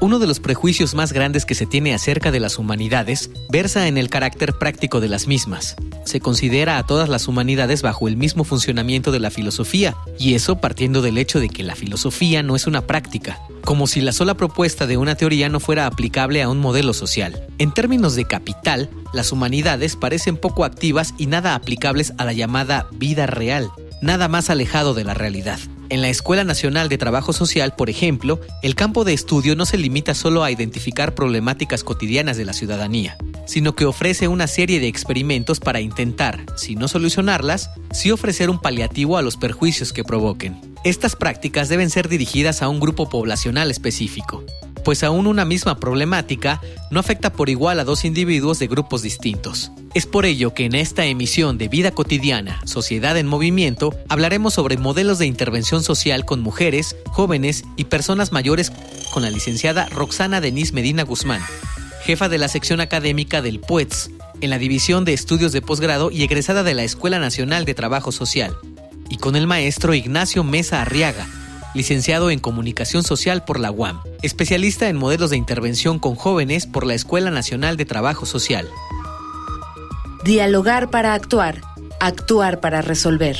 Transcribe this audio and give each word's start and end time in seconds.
Uno 0.00 0.20
de 0.20 0.28
los 0.28 0.38
prejuicios 0.38 0.94
más 0.94 1.12
grandes 1.12 1.44
que 1.44 1.56
se 1.56 1.66
tiene 1.66 1.92
acerca 1.92 2.30
de 2.30 2.38
las 2.38 2.60
humanidades 2.60 3.30
versa 3.50 3.88
en 3.88 3.98
el 3.98 4.08
carácter 4.08 4.56
práctico 4.56 5.00
de 5.00 5.08
las 5.08 5.26
mismas. 5.26 5.74
Se 6.04 6.20
considera 6.20 6.78
a 6.78 6.86
todas 6.86 7.08
las 7.08 7.26
humanidades 7.26 7.82
bajo 7.82 8.06
el 8.06 8.16
mismo 8.16 8.44
funcionamiento 8.44 9.10
de 9.10 9.18
la 9.18 9.32
filosofía, 9.32 9.96
y 10.16 10.34
eso 10.34 10.60
partiendo 10.60 11.02
del 11.02 11.18
hecho 11.18 11.40
de 11.40 11.48
que 11.48 11.64
la 11.64 11.74
filosofía 11.74 12.44
no 12.44 12.54
es 12.54 12.68
una 12.68 12.82
práctica, 12.82 13.40
como 13.64 13.88
si 13.88 14.00
la 14.00 14.12
sola 14.12 14.34
propuesta 14.34 14.86
de 14.86 14.96
una 14.96 15.16
teoría 15.16 15.48
no 15.48 15.58
fuera 15.58 15.86
aplicable 15.86 16.42
a 16.42 16.48
un 16.48 16.60
modelo 16.60 16.94
social. 16.94 17.44
En 17.58 17.72
términos 17.72 18.14
de 18.14 18.24
capital, 18.24 18.88
las 19.12 19.32
humanidades 19.32 19.96
parecen 19.96 20.36
poco 20.36 20.64
activas 20.64 21.12
y 21.18 21.26
nada 21.26 21.56
aplicables 21.56 22.12
a 22.18 22.24
la 22.24 22.32
llamada 22.32 22.86
vida 22.92 23.26
real, 23.26 23.68
nada 24.00 24.28
más 24.28 24.48
alejado 24.48 24.94
de 24.94 25.02
la 25.02 25.14
realidad. 25.14 25.58
En 25.90 26.02
la 26.02 26.10
Escuela 26.10 26.44
Nacional 26.44 26.90
de 26.90 26.98
Trabajo 26.98 27.32
Social, 27.32 27.74
por 27.74 27.88
ejemplo, 27.88 28.40
el 28.62 28.74
campo 28.74 29.04
de 29.04 29.14
estudio 29.14 29.56
no 29.56 29.64
se 29.64 29.78
limita 29.78 30.14
solo 30.14 30.44
a 30.44 30.50
identificar 30.50 31.14
problemáticas 31.14 31.82
cotidianas 31.82 32.36
de 32.36 32.44
la 32.44 32.52
ciudadanía, 32.52 33.16
sino 33.46 33.74
que 33.74 33.86
ofrece 33.86 34.28
una 34.28 34.48
serie 34.48 34.80
de 34.80 34.86
experimentos 34.88 35.60
para 35.60 35.80
intentar, 35.80 36.44
si 36.56 36.74
no 36.74 36.88
solucionarlas, 36.88 37.70
sí 37.90 38.10
ofrecer 38.10 38.50
un 38.50 38.60
paliativo 38.60 39.16
a 39.16 39.22
los 39.22 39.38
perjuicios 39.38 39.94
que 39.94 40.04
provoquen. 40.04 40.60
Estas 40.84 41.16
prácticas 41.16 41.70
deben 41.70 41.88
ser 41.88 42.10
dirigidas 42.10 42.60
a 42.60 42.68
un 42.68 42.80
grupo 42.80 43.08
poblacional 43.08 43.70
específico, 43.70 44.44
pues 44.88 45.04
aún 45.04 45.26
una 45.26 45.44
misma 45.44 45.78
problemática 45.78 46.62
no 46.90 46.98
afecta 46.98 47.30
por 47.30 47.50
igual 47.50 47.78
a 47.78 47.84
dos 47.84 48.06
individuos 48.06 48.58
de 48.58 48.68
grupos 48.68 49.02
distintos. 49.02 49.70
Es 49.92 50.06
por 50.06 50.24
ello 50.24 50.54
que 50.54 50.64
en 50.64 50.74
esta 50.74 51.04
emisión 51.04 51.58
de 51.58 51.68
Vida 51.68 51.90
Cotidiana, 51.90 52.62
Sociedad 52.64 53.18
en 53.18 53.26
Movimiento, 53.26 53.94
hablaremos 54.08 54.54
sobre 54.54 54.78
modelos 54.78 55.18
de 55.18 55.26
intervención 55.26 55.82
social 55.82 56.24
con 56.24 56.40
mujeres, 56.40 56.96
jóvenes 57.10 57.64
y 57.76 57.84
personas 57.84 58.32
mayores 58.32 58.72
con 59.12 59.22
la 59.22 59.28
licenciada 59.28 59.90
Roxana 59.90 60.40
Denise 60.40 60.72
Medina 60.72 61.02
Guzmán, 61.02 61.42
jefa 62.04 62.30
de 62.30 62.38
la 62.38 62.48
sección 62.48 62.80
académica 62.80 63.42
del 63.42 63.60
PUETS, 63.60 64.08
en 64.40 64.48
la 64.48 64.56
División 64.56 65.04
de 65.04 65.12
Estudios 65.12 65.52
de 65.52 65.60
Posgrado 65.60 66.10
y 66.10 66.22
egresada 66.22 66.62
de 66.62 66.72
la 66.72 66.84
Escuela 66.84 67.18
Nacional 67.18 67.66
de 67.66 67.74
Trabajo 67.74 68.10
Social, 68.10 68.56
y 69.10 69.18
con 69.18 69.36
el 69.36 69.46
maestro 69.46 69.92
Ignacio 69.92 70.44
Mesa 70.44 70.80
Arriaga, 70.80 71.26
licenciado 71.74 72.30
en 72.30 72.38
Comunicación 72.38 73.02
Social 73.02 73.44
por 73.44 73.60
la 73.60 73.70
UAM, 73.70 74.00
especialista 74.22 74.88
en 74.88 74.96
modelos 74.96 75.30
de 75.30 75.36
intervención 75.36 75.98
con 75.98 76.14
jóvenes 76.14 76.66
por 76.66 76.86
la 76.86 76.94
Escuela 76.94 77.30
Nacional 77.30 77.76
de 77.76 77.84
Trabajo 77.84 78.26
Social. 78.26 78.68
Dialogar 80.24 80.90
para 80.90 81.14
actuar, 81.14 81.60
actuar 82.00 82.60
para 82.60 82.82
resolver. 82.82 83.36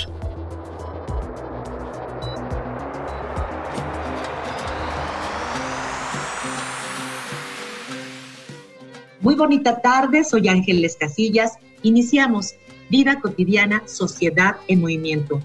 Muy 9.21 9.35
bonita 9.35 9.83
tarde, 9.83 10.25
soy 10.25 10.49
Ángeles 10.49 10.97
Casillas. 10.99 11.59
Iniciamos 11.83 12.55
Vida 12.89 13.21
Cotidiana, 13.21 13.83
Sociedad 13.87 14.57
en 14.69 14.81
Movimiento. 14.81 15.43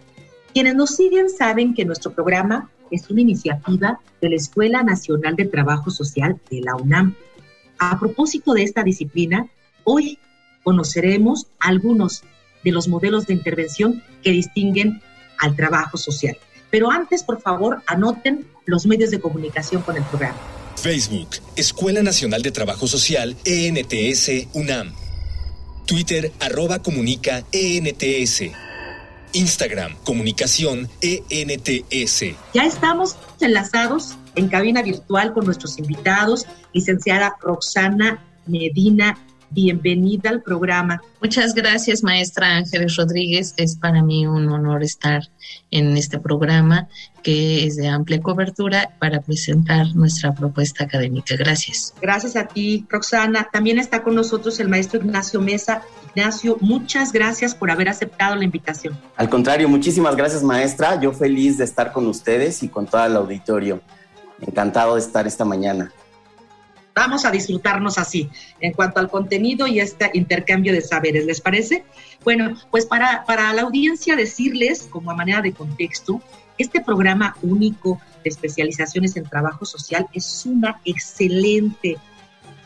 Quienes 0.53 0.75
nos 0.75 0.95
siguen 0.95 1.29
saben 1.29 1.73
que 1.73 1.83
nuestro 1.83 2.13
programa 2.13 2.69
es 2.91 3.09
una 3.09 3.21
iniciativa 3.21 3.99
de 4.21 4.29
la 4.29 4.35
Escuela 4.35 4.83
Nacional 4.83 5.35
de 5.35 5.45
Trabajo 5.45 5.89
Social 5.89 6.39
de 6.51 6.61
la 6.61 6.75
UNAM. 6.75 7.15
A 7.79 7.99
propósito 7.99 8.53
de 8.53 8.61
esta 8.61 8.83
disciplina, 8.83 9.47
hoy 9.83 10.19
conoceremos 10.61 11.47
algunos 11.59 12.23
de 12.63 12.71
los 12.71 12.87
modelos 12.87 13.25
de 13.25 13.33
intervención 13.33 14.03
que 14.21 14.29
distinguen 14.29 15.01
al 15.39 15.55
trabajo 15.55 15.97
social. 15.97 16.37
Pero 16.69 16.91
antes, 16.91 17.23
por 17.23 17.41
favor, 17.41 17.81
anoten 17.87 18.45
los 18.65 18.85
medios 18.85 19.09
de 19.09 19.19
comunicación 19.19 19.81
con 19.81 19.97
el 19.97 20.03
programa. 20.03 20.37
Facebook, 20.75 21.29
Escuela 21.55 22.03
Nacional 22.03 22.43
de 22.43 22.51
Trabajo 22.51 22.85
Social, 22.85 23.35
ENTS, 23.43 24.47
UNAM. 24.53 24.93
Twitter, 25.87 26.31
arroba 26.39 26.79
comunica, 26.79 27.43
ENTS. 27.51 28.72
Instagram, 29.33 29.95
comunicación 30.03 30.89
ENTS. 31.01 32.35
Ya 32.53 32.65
estamos 32.65 33.15
enlazados 33.41 34.15
en 34.35 34.47
cabina 34.47 34.81
virtual 34.81 35.33
con 35.33 35.45
nuestros 35.45 35.77
invitados, 35.77 36.45
licenciada 36.73 37.35
Roxana 37.41 38.23
Medina. 38.45 39.17
Bienvenida 39.49 40.31
al 40.31 40.41
programa. 40.41 41.01
Muchas 41.21 41.53
gracias, 41.53 42.01
maestra 42.01 42.57
Ángeles 42.57 42.95
Rodríguez. 42.95 43.53
Es 43.57 43.75
para 43.75 44.01
mí 44.01 44.25
un 44.25 44.49
honor 44.49 44.83
estar 44.83 45.29
en 45.69 45.95
este 45.95 46.19
programa 46.19 46.87
que 47.23 47.65
es 47.65 47.77
de 47.77 47.87
amplia 47.87 48.21
cobertura 48.21 48.95
para 48.99 49.21
presentar 49.21 49.95
nuestra 49.95 50.35
propuesta 50.35 50.83
académica. 50.83 51.35
Gracias. 51.37 51.93
Gracias 52.01 52.35
a 52.35 52.47
ti, 52.47 52.85
Roxana. 52.89 53.47
También 53.51 53.79
está 53.79 54.03
con 54.03 54.13
nosotros 54.13 54.59
el 54.59 54.69
maestro 54.69 54.99
Ignacio 54.99 55.41
Mesa, 55.41 55.81
Ignacio, 56.15 56.57
muchas 56.61 57.11
gracias 57.11 57.55
por 57.55 57.71
haber 57.71 57.89
aceptado 57.89 58.35
la 58.35 58.43
invitación. 58.43 58.99
Al 59.15 59.29
contrario, 59.29 59.67
muchísimas 59.67 60.15
gracias 60.15 60.43
maestra. 60.43 60.99
Yo 60.99 61.11
feliz 61.11 61.57
de 61.57 61.63
estar 61.63 61.91
con 61.91 62.05
ustedes 62.07 62.61
y 62.61 62.67
con 62.67 62.85
todo 62.85 63.05
el 63.05 63.15
auditorio. 63.15 63.81
Encantado 64.41 64.95
de 64.95 65.01
estar 65.01 65.25
esta 65.25 65.45
mañana. 65.45 65.91
Vamos 66.95 67.25
a 67.25 67.31
disfrutarnos 67.31 67.97
así 67.97 68.29
en 68.59 68.73
cuanto 68.73 68.99
al 68.99 69.09
contenido 69.09 69.65
y 69.65 69.79
este 69.79 70.11
intercambio 70.13 70.73
de 70.73 70.81
saberes, 70.81 71.25
¿les 71.25 71.41
parece? 71.41 71.83
Bueno, 72.23 72.55
pues 72.69 72.85
para, 72.85 73.23
para 73.25 73.51
la 73.53 73.63
audiencia 73.63 74.15
decirles, 74.15 74.87
como 74.91 75.09
a 75.09 75.15
manera 75.15 75.41
de 75.41 75.53
contexto, 75.53 76.21
este 76.57 76.81
programa 76.81 77.35
único 77.41 77.99
de 78.23 78.29
especializaciones 78.29 79.15
en 79.17 79.25
trabajo 79.25 79.65
social 79.65 80.07
es 80.13 80.45
una 80.45 80.79
excelente 80.85 81.97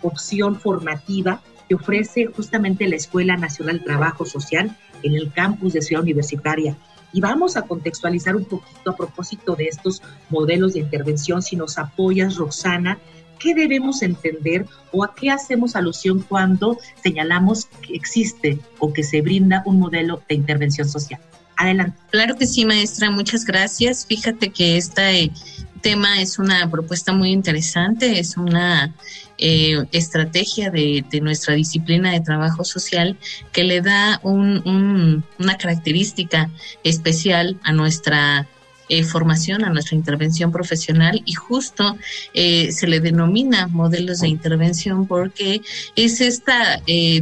opción 0.01 0.59
formativa 0.59 1.41
que 1.67 1.75
ofrece 1.75 2.27
justamente 2.27 2.87
la 2.87 2.95
Escuela 2.95 3.37
Nacional 3.37 3.79
de 3.79 3.85
Trabajo 3.85 4.25
Social 4.25 4.75
en 5.03 5.15
el 5.15 5.31
campus 5.31 5.73
de 5.73 5.81
Ciudad 5.81 6.03
Universitaria. 6.03 6.75
Y 7.13 7.21
vamos 7.21 7.55
a 7.55 7.63
contextualizar 7.63 8.35
un 8.35 8.45
poquito 8.45 8.91
a 8.91 8.95
propósito 8.95 9.55
de 9.55 9.65
estos 9.65 10.01
modelos 10.29 10.73
de 10.73 10.81
intervención, 10.81 11.41
si 11.41 11.55
nos 11.55 11.77
apoyas, 11.77 12.35
Roxana, 12.35 12.99
¿qué 13.39 13.53
debemos 13.53 14.01
entender 14.01 14.65
o 14.91 15.03
a 15.03 15.15
qué 15.15 15.29
hacemos 15.31 15.75
alusión 15.75 16.25
cuando 16.27 16.77
señalamos 17.01 17.65
que 17.81 17.95
existe 17.95 18.59
o 18.79 18.91
que 18.91 19.03
se 19.03 19.21
brinda 19.21 19.63
un 19.65 19.79
modelo 19.79 20.21
de 20.27 20.35
intervención 20.35 20.87
social? 20.87 21.21
Adelante. 21.57 21.97
Claro 22.11 22.35
que 22.37 22.45
sí, 22.45 22.65
maestra, 22.65 23.09
muchas 23.09 23.43
gracias. 23.43 24.05
Fíjate 24.05 24.49
que 24.49 24.77
este 24.77 25.31
tema 25.81 26.21
es 26.21 26.39
una 26.39 26.69
propuesta 26.69 27.13
muy 27.13 27.31
interesante, 27.31 28.19
es 28.19 28.37
una 28.37 28.93
eh, 29.39 29.85
estrategia 29.91 30.69
de, 30.69 31.03
nuestra 31.21 31.55
disciplina 31.55 32.11
de 32.11 32.21
trabajo 32.21 32.63
social 32.63 33.17
que 33.51 33.63
le 33.63 33.81
da 33.81 34.19
una 34.23 35.57
característica 35.57 36.49
especial 36.83 37.59
a 37.63 37.71
nuestra 37.71 38.47
eh, 38.89 39.03
formación 39.03 39.65
a 39.65 39.69
nuestra 39.69 39.95
intervención 39.95 40.51
profesional 40.51 41.21
y 41.25 41.33
justo 41.33 41.97
eh, 42.33 42.71
se 42.71 42.87
le 42.87 42.99
denomina 42.99 43.67
modelos 43.67 44.19
de 44.19 44.29
intervención 44.29 45.07
porque 45.07 45.61
es 45.95 46.21
este 46.21 46.53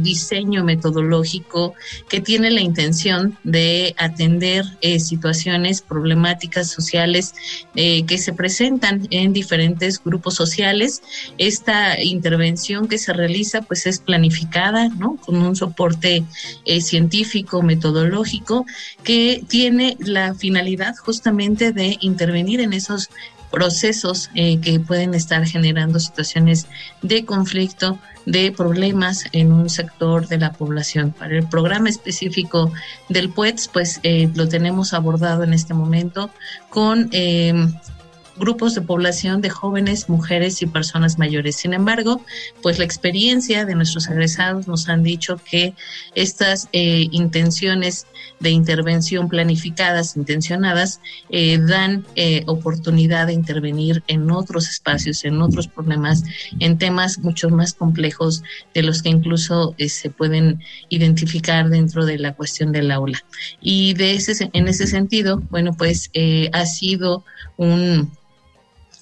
diseño 0.00 0.64
metodológico 0.64 1.74
que 2.08 2.20
tiene 2.20 2.50
la 2.50 2.60
intención 2.60 3.36
de 3.44 3.94
atender 3.98 4.64
situaciones 4.98 5.80
problemáticas 5.80 6.70
sociales 6.70 7.34
que 7.74 8.18
se 8.18 8.32
presentan 8.32 9.06
en 9.10 9.32
diferentes 9.32 10.02
grupos 10.02 10.34
sociales. 10.34 11.02
Esta 11.38 12.00
intervención 12.02 12.88
que 12.88 12.98
se 12.98 13.12
realiza 13.12 13.62
pues 13.62 13.86
es 13.86 13.98
planificada, 13.98 14.88
¿no? 14.88 15.16
Con 15.16 15.36
un 15.36 15.56
soporte 15.56 16.24
científico, 16.80 17.62
metodológico, 17.62 18.66
que 19.02 19.44
tiene 19.48 19.96
la 20.00 20.34
finalidad 20.34 20.94
justamente 20.96 21.55
de 21.56 21.96
intervenir 22.00 22.60
en 22.60 22.72
esos 22.72 23.10
procesos 23.50 24.30
eh, 24.34 24.60
que 24.60 24.80
pueden 24.80 25.14
estar 25.14 25.46
generando 25.46 25.98
situaciones 25.98 26.66
de 27.02 27.24
conflicto, 27.24 27.98
de 28.26 28.52
problemas 28.52 29.24
en 29.32 29.52
un 29.52 29.70
sector 29.70 30.26
de 30.26 30.38
la 30.38 30.52
población. 30.52 31.12
Para 31.12 31.36
el 31.38 31.48
programa 31.48 31.88
específico 31.88 32.72
del 33.08 33.30
PUETS, 33.30 33.68
pues 33.68 34.00
eh, 34.02 34.28
lo 34.34 34.48
tenemos 34.48 34.92
abordado 34.92 35.44
en 35.44 35.54
este 35.54 35.74
momento 35.74 36.30
con 36.68 37.08
eh, 37.12 37.54
grupos 38.38 38.74
de 38.74 38.82
población 38.82 39.40
de 39.40 39.50
jóvenes, 39.50 40.08
mujeres 40.08 40.62
y 40.62 40.66
personas 40.66 41.18
mayores. 41.18 41.56
Sin 41.56 41.72
embargo, 41.72 42.20
pues 42.62 42.78
la 42.78 42.84
experiencia 42.84 43.64
de 43.64 43.74
nuestros 43.74 44.08
egresados 44.08 44.68
nos 44.68 44.88
han 44.88 45.02
dicho 45.02 45.40
que 45.50 45.74
estas 46.14 46.68
eh, 46.72 47.08
intenciones 47.10 48.06
de 48.40 48.50
intervención 48.50 49.28
planificadas, 49.28 50.16
intencionadas, 50.16 51.00
eh, 51.30 51.58
dan 51.58 52.04
eh, 52.16 52.42
oportunidad 52.46 53.28
de 53.28 53.32
intervenir 53.32 54.02
en 54.08 54.30
otros 54.30 54.68
espacios, 54.68 55.24
en 55.24 55.40
otros 55.40 55.68
problemas, 55.68 56.22
en 56.60 56.76
temas 56.76 57.18
mucho 57.18 57.48
más 57.48 57.72
complejos 57.72 58.42
de 58.74 58.82
los 58.82 59.02
que 59.02 59.08
incluso 59.08 59.74
se 59.78 60.10
pueden 60.10 60.60
identificar 60.90 61.68
dentro 61.70 62.04
de 62.04 62.18
la 62.18 62.34
cuestión 62.34 62.72
del 62.72 62.90
aula. 62.90 63.24
Y 63.60 63.94
de 63.94 64.14
ese, 64.14 64.50
en 64.52 64.68
ese 64.68 64.86
sentido, 64.86 65.42
bueno, 65.50 65.74
pues 65.74 66.10
ha 66.52 66.66
sido 66.66 67.24
un 67.56 68.10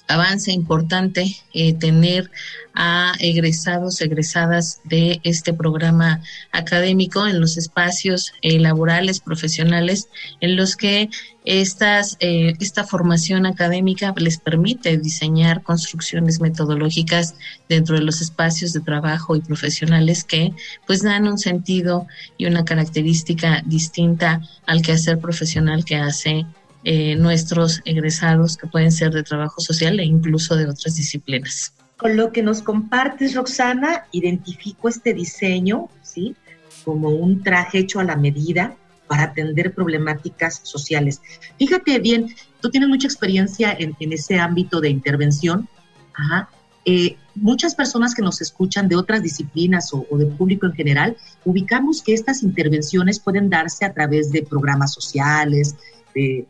avance 0.07 0.51
importante 0.51 1.35
eh, 1.53 1.73
tener 1.73 2.29
a 2.75 3.13
egresados, 3.19 4.01
egresadas 4.01 4.81
de 4.83 5.21
este 5.23 5.53
programa 5.53 6.21
académico 6.51 7.25
en 7.25 7.39
los 7.39 7.57
espacios 7.57 8.33
eh, 8.41 8.59
laborales, 8.59 9.21
profesionales, 9.21 10.09
en 10.41 10.57
los 10.57 10.75
que 10.75 11.09
estas, 11.45 12.17
eh, 12.19 12.53
esta 12.59 12.83
formación 12.83 13.45
académica 13.45 14.13
les 14.17 14.39
permite 14.39 14.97
diseñar 14.97 15.63
construcciones 15.63 16.41
metodológicas 16.41 17.35
dentro 17.69 17.95
de 17.95 18.03
los 18.03 18.19
espacios 18.19 18.73
de 18.73 18.81
trabajo 18.81 19.35
y 19.35 19.41
profesionales 19.41 20.23
que 20.23 20.53
pues 20.85 21.01
dan 21.01 21.27
un 21.27 21.37
sentido 21.37 22.07
y 22.37 22.47
una 22.47 22.65
característica 22.65 23.63
distinta 23.65 24.41
al 24.65 24.81
quehacer 24.81 25.19
profesional 25.19 25.85
que 25.85 25.95
hace 25.95 26.45
eh, 26.87 27.15
nuestros 27.15 27.81
egresados 27.83 28.57
que 28.57 28.67
pueden 28.67 28.91
ser 28.91 29.11
de 29.11 29.23
trabajo 29.23 29.59
social 29.59 29.99
e 29.99 30.03
incluso 30.03 30.55
de 30.55 30.67
otras 30.67 30.95
disciplinas. 30.95 31.73
Con 31.97 32.15
lo 32.15 32.31
que 32.31 32.43
nos 32.43 32.61
compartes, 32.61 33.33
Roxana, 33.33 34.05
identifico 34.11 34.87
este 34.87 35.15
diseño, 35.15 35.89
¿sí? 36.03 36.35
Como 36.83 37.09
un 37.09 37.41
traje 37.41 37.79
hecho 37.79 37.99
a 37.99 38.03
la 38.03 38.15
medida 38.15 38.75
para 39.07 39.23
atender 39.23 39.73
problemáticas 39.73 40.61
sociales. 40.61 41.21
Fíjate 41.57 41.97
bien, 41.97 42.35
tú 42.61 42.69
tienes 42.69 42.87
mucha 42.87 43.07
experiencia 43.07 43.75
en, 43.79 43.95
ese 44.11 44.37
ámbito 44.37 44.79
de 44.79 44.89
intervención. 44.89 45.67
Eh, 46.85 47.17
muchas 47.33 47.73
personas 47.73 48.13
que 48.13 48.21
nos 48.21 48.41
escuchan 48.41 48.87
de 48.87 48.95
otras 48.95 49.23
disciplinas 49.23 49.91
o, 49.91 50.05
o 50.11 50.17
de 50.19 50.27
público 50.27 50.67
en 50.67 50.73
general, 50.73 51.17
ubicamos 51.45 52.03
que 52.03 52.13
estas 52.13 52.43
intervenciones 52.43 53.19
pueden 53.19 53.49
darse 53.49 53.85
a 53.85 53.93
través 53.93 54.31
de 54.31 54.43
programas 54.43 54.93
sociales, 54.93 55.75
de 56.13 56.45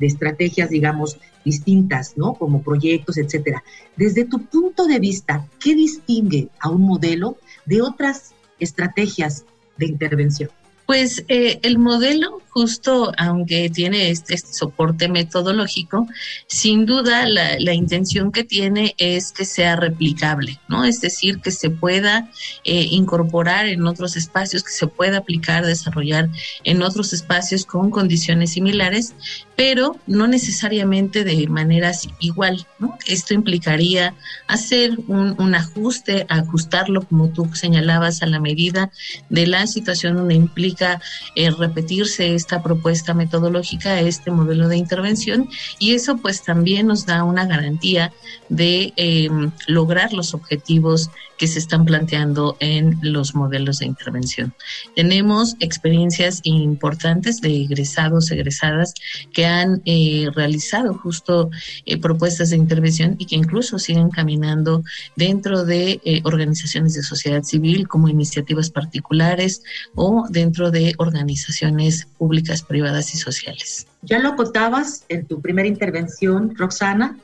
de 0.00 0.06
estrategias, 0.06 0.70
digamos, 0.70 1.18
distintas, 1.44 2.16
¿no? 2.16 2.34
Como 2.34 2.62
proyectos, 2.62 3.18
etcétera. 3.18 3.62
Desde 3.96 4.24
tu 4.24 4.46
punto 4.46 4.86
de 4.86 4.98
vista, 4.98 5.46
¿qué 5.60 5.74
distingue 5.74 6.48
a 6.58 6.70
un 6.70 6.82
modelo 6.82 7.36
de 7.66 7.82
otras 7.82 8.34
estrategias 8.58 9.44
de 9.76 9.86
intervención? 9.86 10.50
Pues 10.90 11.24
eh, 11.28 11.60
el 11.62 11.78
modelo, 11.78 12.42
justo 12.48 13.12
aunque 13.16 13.70
tiene 13.70 14.10
este, 14.10 14.34
este 14.34 14.52
soporte 14.52 15.06
metodológico, 15.08 16.08
sin 16.48 16.84
duda 16.84 17.28
la, 17.28 17.72
intención 17.72 18.32
que 18.32 18.42
tiene 18.42 18.96
es 18.98 19.30
que 19.30 19.44
sea 19.44 19.76
replicable, 19.76 20.58
¿no? 20.66 20.84
Es 20.84 21.00
decir, 21.00 21.38
que 21.38 21.52
se 21.52 21.70
pueda 21.70 22.28
eh, 22.64 22.88
incorporar 22.90 23.66
en 23.66 23.86
otros 23.86 24.16
espacios, 24.16 24.64
que 24.64 24.72
se 24.72 24.88
pueda 24.88 25.18
aplicar, 25.18 25.64
desarrollar 25.64 26.28
en 26.64 26.82
otros 26.82 27.12
espacios 27.12 27.64
con 27.64 27.90
condiciones 27.90 28.50
similares, 28.54 29.14
pero 29.54 29.96
no 30.08 30.26
necesariamente 30.26 31.22
de 31.22 31.46
maneras 31.46 32.08
igual, 32.18 32.66
¿no? 32.80 32.98
Esto 33.06 33.32
implicaría 33.32 34.14
hacer 34.48 34.98
un, 35.06 35.36
un 35.38 35.54
ajuste, 35.54 36.26
ajustarlo, 36.28 37.02
como 37.02 37.28
tú 37.28 37.48
señalabas, 37.54 38.22
a 38.22 38.26
la 38.26 38.40
medida 38.40 38.90
de 39.28 39.46
la 39.46 39.68
situación 39.68 40.16
donde 40.16 40.34
implica 40.34 40.79
eh, 41.34 41.50
repetirse 41.50 42.34
esta 42.34 42.62
propuesta 42.62 43.14
metodológica, 43.14 44.00
este 44.00 44.30
modelo 44.30 44.68
de 44.68 44.76
intervención, 44.76 45.48
y 45.78 45.94
eso 45.94 46.16
pues 46.16 46.42
también 46.42 46.86
nos 46.86 47.06
da 47.06 47.24
una 47.24 47.46
garantía 47.46 48.12
de 48.48 48.92
em, 48.96 49.50
lograr 49.66 50.12
los 50.12 50.34
objetivos 50.34 51.10
que 51.38 51.46
se 51.46 51.58
están 51.58 51.86
planteando 51.86 52.56
en 52.60 52.98
los 53.00 53.34
modelos 53.34 53.78
de 53.78 53.86
intervención. 53.86 54.52
Tenemos 54.94 55.56
experiencias 55.60 56.40
importantes 56.44 57.40
de 57.40 57.62
egresados, 57.62 58.30
egresadas 58.30 58.92
que 59.32 59.46
han 59.46 59.80
eh, 59.86 60.26
realizado 60.34 60.92
justo 60.94 61.50
eh, 61.86 61.98
propuestas 61.98 62.50
de 62.50 62.56
intervención 62.56 63.16
y 63.18 63.24
que 63.24 63.36
incluso 63.36 63.78
siguen 63.78 64.10
caminando 64.10 64.82
dentro 65.16 65.64
de 65.64 66.00
organizaciones 66.24 66.94
de 66.94 67.02
sociedad 67.02 67.42
civil 67.42 67.88
como 67.88 68.08
iniciativas 68.08 68.70
particulares 68.70 69.62
o 69.94 70.26
dentro 70.28 70.69
de 70.70 70.94
organizaciones 70.98 72.06
públicas, 72.18 72.62
privadas 72.62 73.14
y 73.14 73.18
sociales. 73.18 73.86
Ya 74.02 74.18
lo 74.18 74.36
contabas 74.36 75.04
en 75.08 75.26
tu 75.26 75.40
primera 75.40 75.68
intervención, 75.68 76.54
Roxana, 76.56 77.18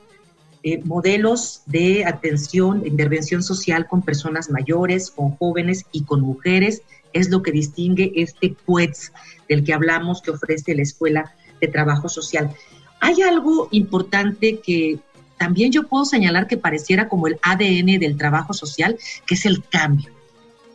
eh, 0.63 0.81
modelos 0.83 1.61
de 1.65 2.05
atención, 2.05 2.85
intervención 2.85 3.43
social 3.43 3.87
con 3.87 4.01
personas 4.01 4.49
mayores, 4.49 5.11
con 5.11 5.31
jóvenes 5.37 5.85
y 5.91 6.03
con 6.03 6.21
mujeres, 6.21 6.81
es 7.13 7.29
lo 7.29 7.41
que 7.41 7.51
distingue 7.51 8.11
este 8.15 8.55
PUETS 8.65 9.11
del 9.47 9.63
que 9.63 9.73
hablamos 9.73 10.21
que 10.21 10.31
ofrece 10.31 10.75
la 10.75 10.81
Escuela 10.81 11.33
de 11.61 11.67
Trabajo 11.67 12.09
Social. 12.09 12.51
Hay 12.99 13.21
algo 13.21 13.69
importante 13.71 14.59
que 14.59 14.99
también 15.37 15.71
yo 15.71 15.87
puedo 15.87 16.05
señalar 16.05 16.47
que 16.47 16.57
pareciera 16.57 17.07
como 17.07 17.27
el 17.27 17.39
ADN 17.43 17.99
del 17.99 18.17
trabajo 18.17 18.53
social, 18.53 18.97
que 19.25 19.35
es 19.35 19.45
el 19.45 19.63
cambio 19.63 20.16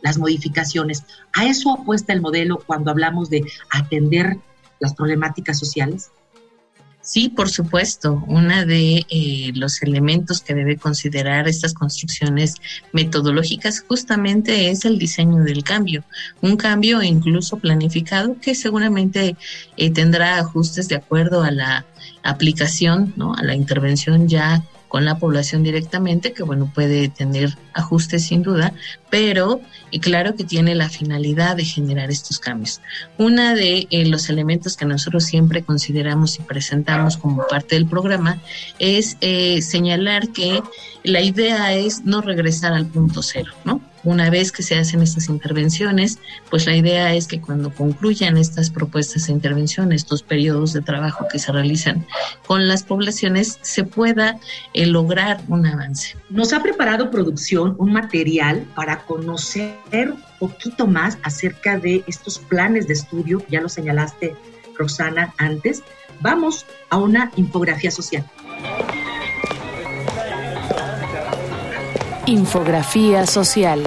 las 0.03 0.19
modificaciones. 0.19 1.05
¿A 1.33 1.45
eso 1.45 1.71
apuesta 1.71 2.13
el 2.13 2.21
modelo 2.21 2.61
cuando 2.67 2.91
hablamos 2.91 3.31
de 3.31 3.43
atender 3.71 4.37
las 4.79 4.93
problemáticas 4.93 5.57
sociales? 5.57 6.11
Sí, 7.01 7.27
por 7.27 7.49
supuesto. 7.49 8.23
Uno 8.27 8.65
de 8.65 9.05
eh, 9.09 9.51
los 9.55 9.81
elementos 9.81 10.39
que 10.41 10.53
debe 10.53 10.77
considerar 10.77 11.49
estas 11.49 11.73
construcciones 11.73 12.55
metodológicas 12.93 13.83
justamente 13.85 14.69
es 14.69 14.85
el 14.85 14.97
diseño 14.99 15.43
del 15.43 15.65
cambio. 15.65 16.05
Un 16.41 16.55
cambio 16.55 17.03
incluso 17.03 17.57
planificado 17.57 18.37
que 18.39 18.55
seguramente 18.55 19.35
eh, 19.75 19.91
tendrá 19.91 20.37
ajustes 20.37 20.87
de 20.87 20.95
acuerdo 20.95 21.43
a 21.43 21.51
la 21.51 21.85
aplicación, 22.23 23.13
¿no? 23.17 23.33
a 23.33 23.43
la 23.43 23.53
intervención 23.53 24.29
ya 24.29 24.63
con 24.93 25.05
la 25.05 25.17
población 25.17 25.63
directamente, 25.63 26.33
que 26.33 26.43
bueno, 26.43 26.71
puede 26.71 27.09
tener 27.09 27.57
ajustes 27.73 28.27
sin 28.27 28.43
duda, 28.43 28.75
pero 29.09 29.59
y 29.89 29.99
claro 29.99 30.35
que 30.35 30.43
tiene 30.43 30.75
la 30.75 30.87
finalidad 30.87 31.55
de 31.55 31.65
generar 31.65 32.11
estos 32.11 32.37
cambios. 32.37 32.79
Uno 33.17 33.55
de 33.55 33.87
eh, 33.89 34.05
los 34.05 34.29
elementos 34.29 34.77
que 34.77 34.85
nosotros 34.85 35.23
siempre 35.23 35.63
consideramos 35.63 36.37
y 36.37 36.43
presentamos 36.43 37.17
como 37.17 37.47
parte 37.47 37.73
del 37.73 37.87
programa 37.87 38.37
es 38.77 39.17
eh, 39.21 39.63
señalar 39.63 40.29
que 40.29 40.61
la 41.03 41.21
idea 41.21 41.73
es 41.73 42.05
no 42.05 42.21
regresar 42.21 42.73
al 42.73 42.85
punto 42.85 43.23
cero, 43.23 43.51
¿no? 43.65 43.81
Una 44.03 44.29
vez 44.29 44.51
que 44.51 44.63
se 44.63 44.75
hacen 44.75 45.01
estas 45.01 45.29
intervenciones, 45.29 46.19
pues 46.49 46.65
la 46.65 46.75
idea 46.75 47.13
es 47.13 47.27
que 47.27 47.39
cuando 47.39 47.73
concluyan 47.73 48.37
estas 48.37 48.69
propuestas 48.69 49.27
de 49.27 49.33
intervención, 49.33 49.91
estos 49.91 50.23
periodos 50.23 50.73
de 50.73 50.81
trabajo 50.81 51.27
que 51.31 51.39
se 51.39 51.51
realizan 51.51 52.05
con 52.45 52.67
las 52.67 52.83
poblaciones, 52.83 53.59
se 53.61 53.83
pueda 53.83 54.39
eh, 54.73 54.85
lograr 54.85 55.41
un 55.47 55.65
avance. 55.65 56.17
Nos 56.29 56.53
ha 56.53 56.61
preparado 56.61 57.11
producción 57.11 57.75
un 57.77 57.93
material 57.93 58.65
para 58.75 59.03
conocer 59.05 59.73
poquito 60.39 60.87
más 60.87 61.17
acerca 61.23 61.79
de 61.79 62.03
estos 62.07 62.39
planes 62.39 62.87
de 62.87 62.93
estudio, 62.93 63.43
ya 63.49 63.61
lo 63.61 63.69
señalaste 63.69 64.35
Rosana 64.77 65.33
antes, 65.37 65.83
Vamos 66.23 66.65
a 66.89 66.97
una 66.97 67.31
infografía 67.35 67.91
social. 67.91 68.23
Infografía 72.25 73.27
social. 73.27 73.83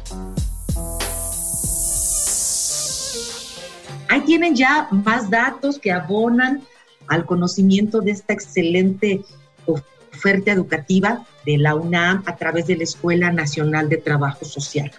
Ahí 4.12 4.20
tienen 4.26 4.58
ya 4.58 4.90
más 4.92 5.30
datos 5.30 5.80
que 5.80 5.90
abonan 5.90 6.62
al 7.08 7.26
conocimiento 7.26 8.02
de 8.02 8.12
esta 8.12 8.34
excelente 8.34 9.22
oferta 9.66 10.52
educativa 10.52 11.26
de 11.46 11.58
la 11.58 11.76
UNAM 11.76 12.22
a 12.26 12.36
través 12.36 12.68
de 12.68 12.76
la 12.76 12.84
Escuela 12.84 13.32
Nacional 13.32 13.88
de 13.88 13.96
Trabajo 13.96 14.44
Social. 14.44 14.92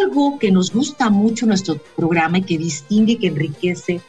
Algo 0.00 0.38
que 0.38 0.52
nos 0.52 0.72
gusta 0.72 1.10
mucho 1.10 1.44
nuestro 1.44 1.76
programa 1.96 2.38
y 2.38 2.42
que 2.42 2.56
distingue, 2.56 3.18
que 3.18 3.26
enriquece 3.26 4.00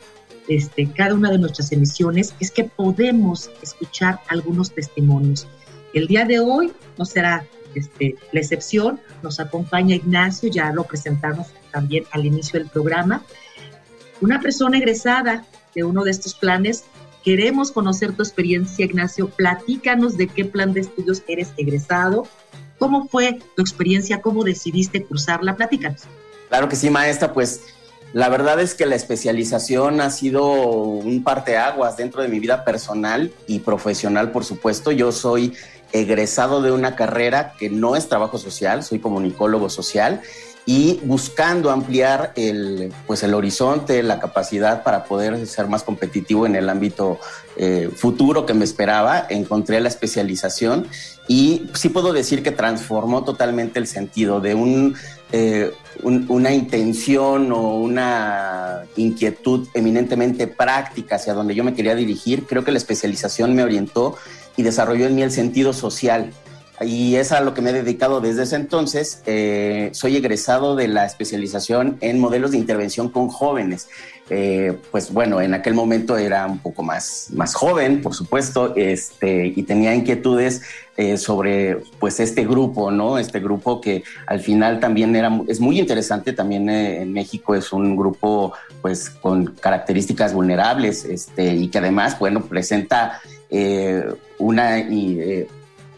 este, 0.48 0.88
cada 0.92 1.16
una 1.16 1.32
de 1.32 1.40
nuestras 1.40 1.72
emisiones 1.72 2.36
es 2.40 2.52
que 2.52 2.66
podemos 2.66 3.50
escuchar 3.64 4.20
algunos 4.30 4.72
testimonios. 4.72 5.48
El 5.96 6.06
día 6.06 6.26
de 6.26 6.42
hoy 6.42 6.72
no 7.00 7.06
será 7.06 7.44
este, 7.74 8.16
la 8.34 8.42
excepción, 8.42 9.00
nos 9.24 9.40
acompaña 9.40 9.96
Ignacio, 9.96 10.48
ya 10.52 10.72
lo 10.74 10.84
presentamos 10.84 11.48
también 11.72 12.04
al 12.12 12.24
inicio 12.24 12.60
del 12.60 12.70
programa, 12.70 13.24
una 14.22 14.40
persona 14.40 14.78
egresada 14.78 15.46
de 15.76 15.84
uno 15.84 16.04
de 16.04 16.12
estos 16.12 16.34
planes. 16.34 16.84
Queremos 17.24 17.72
conocer 17.72 18.16
tu 18.16 18.24
experiencia, 18.24 18.86
Ignacio. 18.86 19.30
Platícanos 19.30 20.18
de 20.18 20.28
qué 20.28 20.46
plan 20.46 20.74
de 20.74 20.82
estudios 20.82 21.24
eres 21.28 21.50
egresado. 21.58 22.28
¿Cómo 22.80 23.08
fue 23.08 23.40
tu 23.56 23.62
experiencia? 23.62 24.22
¿Cómo 24.22 24.44
decidiste 24.44 25.04
cursarla? 25.04 25.56
Platícanos. 25.56 26.04
Claro 26.50 26.70
que 26.70 26.76
sí, 26.76 26.90
maestra. 26.90 27.34
Pues 27.34 27.62
la 28.14 28.30
verdad 28.30 28.62
es 28.62 28.74
que 28.74 28.86
la 28.86 28.96
especialización 28.96 30.00
ha 30.00 30.10
sido 30.10 30.46
un 30.52 31.24
parteaguas 31.24 31.98
dentro 31.98 32.22
de 32.22 32.30
mi 32.30 32.40
vida 32.40 32.64
personal 32.64 33.32
y 33.48 33.60
profesional, 33.60 34.32
por 34.32 34.46
supuesto. 34.46 34.92
Yo 34.92 35.12
soy 35.12 35.54
egresado 35.92 36.62
de 36.62 36.72
una 36.72 36.96
carrera 36.96 37.54
que 37.60 37.70
no 37.70 37.96
es 37.96 38.08
trabajo 38.08 38.38
social, 38.38 38.84
soy 38.84 39.00
comunicólogo 39.00 39.70
social 39.70 40.22
y 40.70 41.00
buscando 41.06 41.72
ampliar 41.72 42.34
el, 42.36 42.92
pues 43.08 43.24
el 43.24 43.34
horizonte, 43.34 44.04
la 44.04 44.20
capacidad 44.20 44.84
para 44.84 45.06
poder 45.06 45.48
ser 45.48 45.70
más 45.70 45.82
competitivo 45.82 46.46
en 46.46 46.58
el 46.58 46.68
ámbito 46.68 47.20
eh, 47.56 47.90
futuro 47.96 48.46
que 48.46 48.54
me 48.54 48.66
esperaba, 48.66 49.26
encontré 49.30 49.80
la 49.80 49.88
especialización 49.88 50.86
y 51.30 51.70
sí 51.74 51.88
puedo 51.88 52.12
decir 52.12 52.44
que 52.44 52.52
transformó 52.52 53.24
totalmente 53.24 53.80
el 53.80 53.88
sentido 53.88 54.42
de 54.42 54.56
un, 54.56 54.96
eh, 55.32 55.72
una 56.04 56.54
intención 56.54 57.50
o 57.54 57.78
una 57.78 58.82
inquietud 58.98 59.70
eminentemente 59.74 60.48
práctica 60.48 61.16
hacia 61.16 61.34
donde 61.34 61.56
yo 61.56 61.64
me 61.64 61.76
quería 61.76 61.96
dirigir. 61.96 62.46
Creo 62.46 62.66
que 62.66 62.74
la 62.74 62.78
especialización 62.78 63.56
me 63.56 63.64
orientó 63.64 64.18
y 64.58 64.64
desarrolló 64.64 65.06
en 65.06 65.16
mí 65.16 65.24
el 65.24 65.32
sentido 65.32 65.72
social 65.72 66.34
y 66.82 67.16
es 67.16 67.32
a 67.32 67.42
lo 67.42 67.54
que 67.54 67.62
me 67.62 67.72
he 67.72 67.74
dedicado 67.74 68.22
desde 68.22 68.44
ese 68.44 68.56
entonces. 68.56 69.22
Eh, 69.26 69.90
soy 69.94 70.16
egresado 70.16 70.76
de 70.76 70.88
la 70.88 71.06
especialización 71.06 71.98
en 72.02 72.20
modelos 72.20 72.52
de 72.52 72.58
intervención 72.58 73.10
con 73.10 73.30
jóvenes. 73.30 73.90
Eh, 74.30 74.78
pues 74.92 75.12
bueno, 75.12 75.42
en 75.42 75.54
aquel 75.54 75.74
momento 75.74 76.18
era 76.18 76.46
un 76.46 76.60
poco 76.60 76.84
más, 76.84 77.30
más 77.34 77.56
joven, 77.56 78.02
por 78.02 78.14
supuesto, 78.14 78.76
este, 78.76 79.48
y 79.48 79.64
tenía 79.64 79.96
inquietudes 79.96 80.62
eh, 80.98 81.18
sobre 81.18 81.78
pues 82.00 82.20
este 82.20 82.44
grupo, 82.46 82.92
¿no? 82.92 83.18
Este 83.18 83.40
grupo 83.40 83.80
que 83.80 84.04
al 84.28 84.42
final 84.42 84.80
también 84.80 85.16
era, 85.16 85.32
es 85.48 85.60
muy 85.60 85.80
interesante, 85.80 86.34
también 86.34 86.70
en 86.70 87.14
México 87.14 87.56
es 87.56 87.72
un 87.72 87.96
grupo 87.96 88.54
pues 88.82 89.10
con 89.10 89.46
características 89.56 90.34
vulnerables 90.34 91.06
este, 91.06 91.56
y 91.56 91.70
que 91.70 91.78
además, 91.78 92.20
bueno, 92.20 92.44
presenta 92.44 93.22
una 94.40 94.78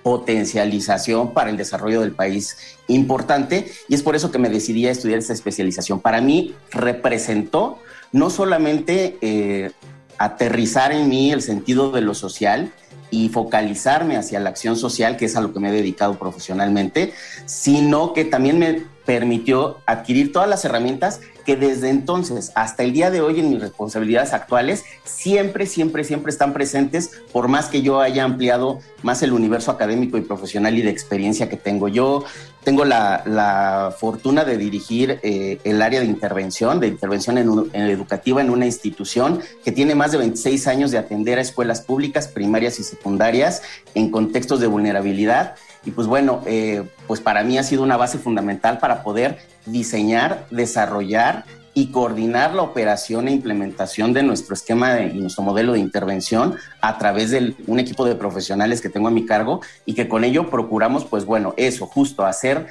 potencialización 0.09 1.35
para 1.35 1.51
el 1.51 1.57
desarrollo 1.57 2.01
del 2.01 2.13
país 2.13 2.57
importante 2.87 3.71
y 3.87 3.93
es 3.93 4.01
por 4.01 4.15
eso 4.15 4.31
que 4.31 4.39
me 4.39 4.49
decidí 4.49 4.87
a 4.87 4.91
estudiar 4.91 5.19
esta 5.19 5.33
especialización. 5.33 5.99
Para 5.99 6.19
mí 6.19 6.55
representó 6.71 7.77
no 8.11 8.31
solamente 8.31 9.19
eh, 9.21 9.69
aterrizar 10.17 10.91
en 10.93 11.07
mí 11.09 11.31
el 11.31 11.43
sentido 11.43 11.91
de 11.91 12.01
lo 12.01 12.15
social 12.15 12.73
y 13.11 13.29
focalizarme 13.29 14.17
hacia 14.17 14.39
la 14.39 14.49
acción 14.49 14.75
social, 14.75 15.15
que 15.15 15.25
es 15.25 15.35
a 15.35 15.41
lo 15.41 15.53
que 15.53 15.59
me 15.59 15.69
he 15.69 15.73
dedicado 15.73 16.17
profesionalmente, 16.17 17.13
sino 17.45 18.13
que 18.13 18.25
también 18.25 18.57
me 18.57 18.81
permitió 19.09 19.81
adquirir 19.87 20.31
todas 20.31 20.47
las 20.47 20.63
herramientas 20.65 21.19
que 21.43 21.55
desde 21.55 21.89
entonces 21.89 22.51
hasta 22.53 22.83
el 22.83 22.93
día 22.93 23.09
de 23.09 23.21
hoy 23.21 23.39
en 23.39 23.49
mis 23.49 23.59
responsabilidades 23.59 24.33
actuales 24.33 24.83
siempre, 25.03 25.65
siempre, 25.65 26.03
siempre 26.03 26.31
están 26.31 26.53
presentes, 26.53 27.09
por 27.31 27.47
más 27.47 27.69
que 27.69 27.81
yo 27.81 28.01
haya 28.01 28.23
ampliado 28.23 28.81
más 29.01 29.23
el 29.23 29.33
universo 29.33 29.71
académico 29.71 30.19
y 30.19 30.21
profesional 30.21 30.77
y 30.77 30.83
de 30.83 30.91
experiencia 30.91 31.49
que 31.49 31.57
tengo. 31.57 31.87
Yo 31.87 32.23
tengo 32.63 32.85
la, 32.85 33.95
fortuna 33.99 34.45
de 34.45 34.57
dirigir 34.57 35.19
eh, 35.23 35.57
el 35.63 35.81
área 35.81 36.01
de 36.01 36.05
intervención, 36.05 36.79
de 36.79 36.89
intervención 36.89 37.39
en, 37.39 37.49
educativa 37.89 38.41
en 38.41 38.51
una 38.51 38.67
institución 38.67 39.39
que 39.65 39.71
tiene 39.71 39.95
más 39.95 40.11
de 40.11 40.19
26 40.19 40.67
años 40.67 40.91
de 40.91 40.99
atender 40.99 41.39
a 41.39 41.41
escuelas 41.41 41.81
públicas, 41.81 42.27
primarias 42.27 42.79
y 42.79 42.83
secundarias 42.83 43.63
en 43.95 44.11
contextos 44.11 44.59
de 44.59 44.67
vulnerabilidad 44.67 45.55
y 45.89 45.91
pues 45.91 46.05
bueno, 46.05 46.43
eh, 46.45 46.83
pues 47.07 47.19
para 47.19 47.43
mí 47.43 47.57
ha 47.57 47.63
sido 47.63 47.81
una 47.81 47.97
base 47.97 48.19
fundamental 48.19 48.77
para 48.77 49.01
poder 49.01 49.39
diseñar, 49.65 50.45
desarrollar 50.51 51.45
y 51.73 51.87
coordinar 51.87 52.53
la 52.53 52.61
operación 52.61 53.27
e 53.27 53.31
implementación 53.31 54.13
de 54.13 54.21
nuestro 54.21 54.53
esquema 54.53 55.01
y 55.01 55.17
nuestro 55.19 55.43
modelo 55.43 55.73
de 55.73 55.79
intervención 55.79 56.57
a 56.79 56.99
través 56.99 57.31
de 57.31 57.55
un 57.65 57.79
equipo 57.79 58.05
de 58.05 58.13
profesionales 58.13 58.81
que 58.81 58.89
tengo 58.89 59.07
a 59.07 59.11
mi 59.11 59.25
cargo 59.25 59.61
y 59.83 59.95
que 59.95 60.07
con 60.07 60.23
ello 60.23 60.51
procuramos, 60.51 61.05
pues 61.05 61.25
bueno, 61.25 61.55
eso, 61.57 61.87
justo 61.87 62.23
hacer 62.23 62.67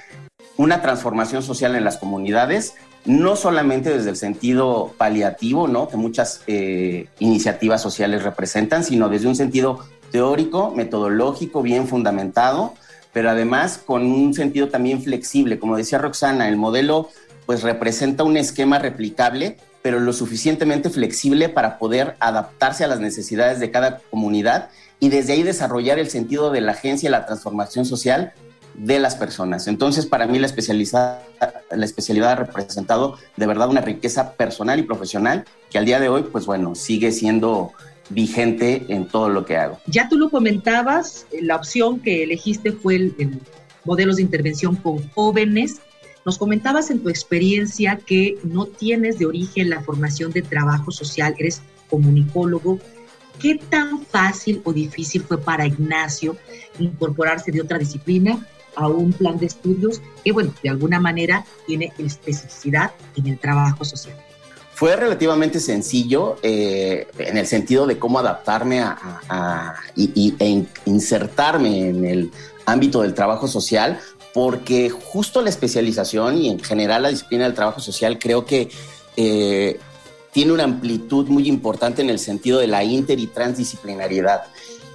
una 0.56 0.80
transformación 0.80 1.42
social 1.42 1.74
en 1.74 1.82
las 1.82 1.96
comunidades 1.96 2.74
no 3.04 3.34
solamente 3.34 3.90
desde 3.90 4.10
el 4.10 4.16
sentido 4.16 4.92
paliativo, 4.96 5.66
¿no? 5.66 5.88
Que 5.88 5.96
muchas 5.96 6.42
eh, 6.46 7.08
iniciativas 7.18 7.82
sociales 7.82 8.22
representan, 8.22 8.84
sino 8.84 9.08
desde 9.08 9.26
un 9.26 9.34
sentido 9.34 9.80
teórico, 10.12 10.72
metodológico, 10.74 11.62
bien 11.62 11.86
fundamentado, 11.86 12.74
pero 13.12 13.30
además 13.30 13.80
con 13.84 14.04
un 14.10 14.34
sentido 14.34 14.68
también 14.68 15.02
flexible. 15.02 15.58
Como 15.58 15.76
decía 15.76 15.98
Roxana, 15.98 16.48
el 16.48 16.56
modelo 16.56 17.08
pues 17.46 17.62
representa 17.62 18.24
un 18.24 18.36
esquema 18.36 18.78
replicable, 18.78 19.56
pero 19.82 20.00
lo 20.00 20.12
suficientemente 20.12 20.90
flexible 20.90 21.48
para 21.48 21.78
poder 21.78 22.16
adaptarse 22.20 22.84
a 22.84 22.88
las 22.88 23.00
necesidades 23.00 23.58
de 23.60 23.70
cada 23.70 24.00
comunidad 24.10 24.68
y 25.00 25.08
desde 25.08 25.32
ahí 25.32 25.42
desarrollar 25.42 25.98
el 25.98 26.10
sentido 26.10 26.50
de 26.50 26.60
la 26.60 26.72
agencia 26.72 27.08
y 27.08 27.10
la 27.10 27.26
transformación 27.26 27.84
social 27.84 28.32
de 28.74 29.00
las 29.00 29.16
personas. 29.16 29.66
Entonces, 29.66 30.06
para 30.06 30.26
mí 30.26 30.38
la 30.38 30.46
especialidad, 30.46 31.20
la 31.70 31.84
especialidad 31.84 32.32
ha 32.32 32.36
representado 32.36 33.16
de 33.36 33.46
verdad 33.46 33.68
una 33.68 33.80
riqueza 33.80 34.34
personal 34.34 34.78
y 34.78 34.82
profesional 34.82 35.44
que 35.70 35.78
al 35.78 35.84
día 35.84 36.00
de 36.00 36.08
hoy, 36.08 36.24
pues 36.30 36.46
bueno, 36.46 36.74
sigue 36.74 37.10
siendo 37.12 37.72
vigente 38.10 38.86
en 38.88 39.06
todo 39.06 39.28
lo 39.28 39.44
que 39.44 39.56
hago. 39.56 39.78
Ya 39.86 40.08
tú 40.08 40.16
lo 40.16 40.30
comentabas, 40.30 41.26
la 41.40 41.56
opción 41.56 42.00
que 42.00 42.24
elegiste 42.24 42.72
fue 42.72 42.96
el, 42.96 43.40
modelos 43.84 44.16
de 44.16 44.22
intervención 44.22 44.76
con 44.76 45.08
jóvenes. 45.10 45.80
Nos 46.24 46.38
comentabas 46.38 46.90
en 46.90 47.00
tu 47.00 47.08
experiencia 47.08 47.98
que 48.04 48.38
no 48.42 48.66
tienes 48.66 49.18
de 49.18 49.26
origen 49.26 49.70
la 49.70 49.80
formación 49.80 50.30
de 50.32 50.42
trabajo 50.42 50.90
social, 50.90 51.34
eres 51.38 51.62
comunicólogo. 51.88 52.78
¿Qué 53.40 53.54
tan 53.54 54.02
fácil 54.02 54.60
o 54.64 54.72
difícil 54.72 55.22
fue 55.22 55.38
para 55.38 55.66
Ignacio 55.66 56.36
incorporarse 56.78 57.52
de 57.52 57.60
otra 57.60 57.78
disciplina 57.78 58.46
a 58.78 58.88
un 58.88 59.12
plan 59.12 59.38
de 59.38 59.46
estudios 59.46 60.00
que, 60.24 60.32
bueno, 60.32 60.54
de 60.62 60.70
alguna 60.70 61.00
manera 61.00 61.44
tiene 61.66 61.92
especificidad 61.98 62.92
en 63.16 63.26
el 63.26 63.38
trabajo 63.38 63.84
social. 63.84 64.16
Fue 64.78 64.94
relativamente 64.94 65.58
sencillo 65.58 66.36
eh, 66.40 67.08
en 67.18 67.36
el 67.36 67.48
sentido 67.48 67.84
de 67.84 67.98
cómo 67.98 68.20
adaptarme 68.20 68.80
a, 68.80 69.74
y, 69.96 70.36
e 70.38 70.64
insertarme 70.84 71.88
en 71.88 72.04
el 72.04 72.30
ámbito 72.64 73.02
del 73.02 73.12
trabajo 73.12 73.48
social, 73.48 73.98
porque 74.32 74.88
justo 74.88 75.42
la 75.42 75.50
especialización 75.50 76.38
y 76.38 76.48
en 76.50 76.60
general 76.60 77.02
la 77.02 77.08
disciplina 77.08 77.42
del 77.42 77.54
trabajo 77.54 77.80
social 77.80 78.20
creo 78.20 78.44
que 78.44 78.68
eh, 79.16 79.80
tiene 80.30 80.52
una 80.52 80.62
amplitud 80.62 81.26
muy 81.26 81.48
importante 81.48 82.00
en 82.02 82.10
el 82.10 82.20
sentido 82.20 82.60
de 82.60 82.68
la 82.68 82.84
inter 82.84 83.18
y 83.18 83.26
transdisciplinariedad. 83.26 84.44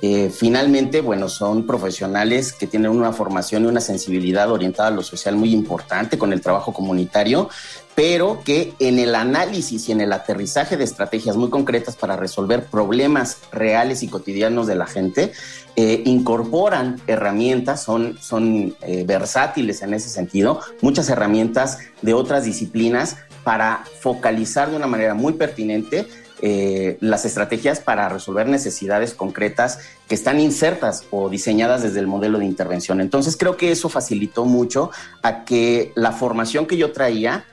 Eh, 0.06 0.30
finalmente, 0.30 1.00
bueno, 1.00 1.30
son 1.30 1.66
profesionales 1.66 2.52
que 2.52 2.68
tienen 2.68 2.92
una 2.92 3.14
formación 3.14 3.64
y 3.64 3.68
una 3.68 3.80
sensibilidad 3.80 4.52
orientada 4.52 4.90
a 4.90 4.92
lo 4.92 5.02
social 5.02 5.38
muy 5.38 5.54
importante 5.54 6.18
con 6.18 6.34
el 6.34 6.42
trabajo 6.42 6.74
comunitario, 6.74 7.48
pero 7.96 8.42
que 8.44 8.74
en 8.80 9.00
el 9.00 9.16
análisis 9.16 9.88
y 9.88 9.94
en 9.94 10.02
el 10.02 10.12
aterrizaje 10.12 10.76
de 10.76 10.84
estrategias 10.84 11.38
muy 11.38 11.50
concretas 11.50 11.96
para 11.96 12.18
resolver 12.18 12.66
problemas 12.66 13.38
reales 13.54 14.04
y 14.04 14.10
cotidianos 14.10 14.68
de 14.68 14.76
la 14.76 14.88
gente, 14.88 15.32
eh, 15.78 16.04
incorporan 16.06 17.00
herramientas, 17.08 17.82
son, 17.82 18.18
son 18.20 18.76
eh, 18.82 19.06
versátiles 19.08 19.84
en 19.84 19.94
ese 19.94 20.10
sentido, 20.10 20.60
muchas 20.82 21.08
herramientas 21.08 21.78
de 22.02 22.14
otras 22.14 22.44
disciplinas 22.44 23.16
para 23.46 23.86
focalizar 24.02 24.70
de 24.70 24.76
una 24.76 24.88
manera 24.88 25.14
muy 25.14 25.32
pertinente 25.32 26.08
eh, 26.46 26.98
las 27.00 27.24
estrategias 27.24 27.80
para 27.80 28.10
resolver 28.10 28.50
necesidades 28.50 29.14
concretas 29.14 29.80
que 30.10 30.16
están 30.16 30.42
insertas 30.42 31.06
o 31.10 31.30
diseñadas 31.30 31.84
desde 31.84 32.02
el 32.02 32.08
modelo 32.08 32.38
de 32.40 32.44
intervención. 32.44 33.00
Entonces 33.00 33.38
creo 33.38 33.56
que 33.56 33.72
eso 33.72 33.88
facilitó 33.88 34.44
mucho 34.44 34.92
a 35.22 35.46
que 35.46 35.94
la 35.96 36.12
formación 36.12 36.66
que 36.66 36.76
yo 36.76 36.92
traía 36.92 37.46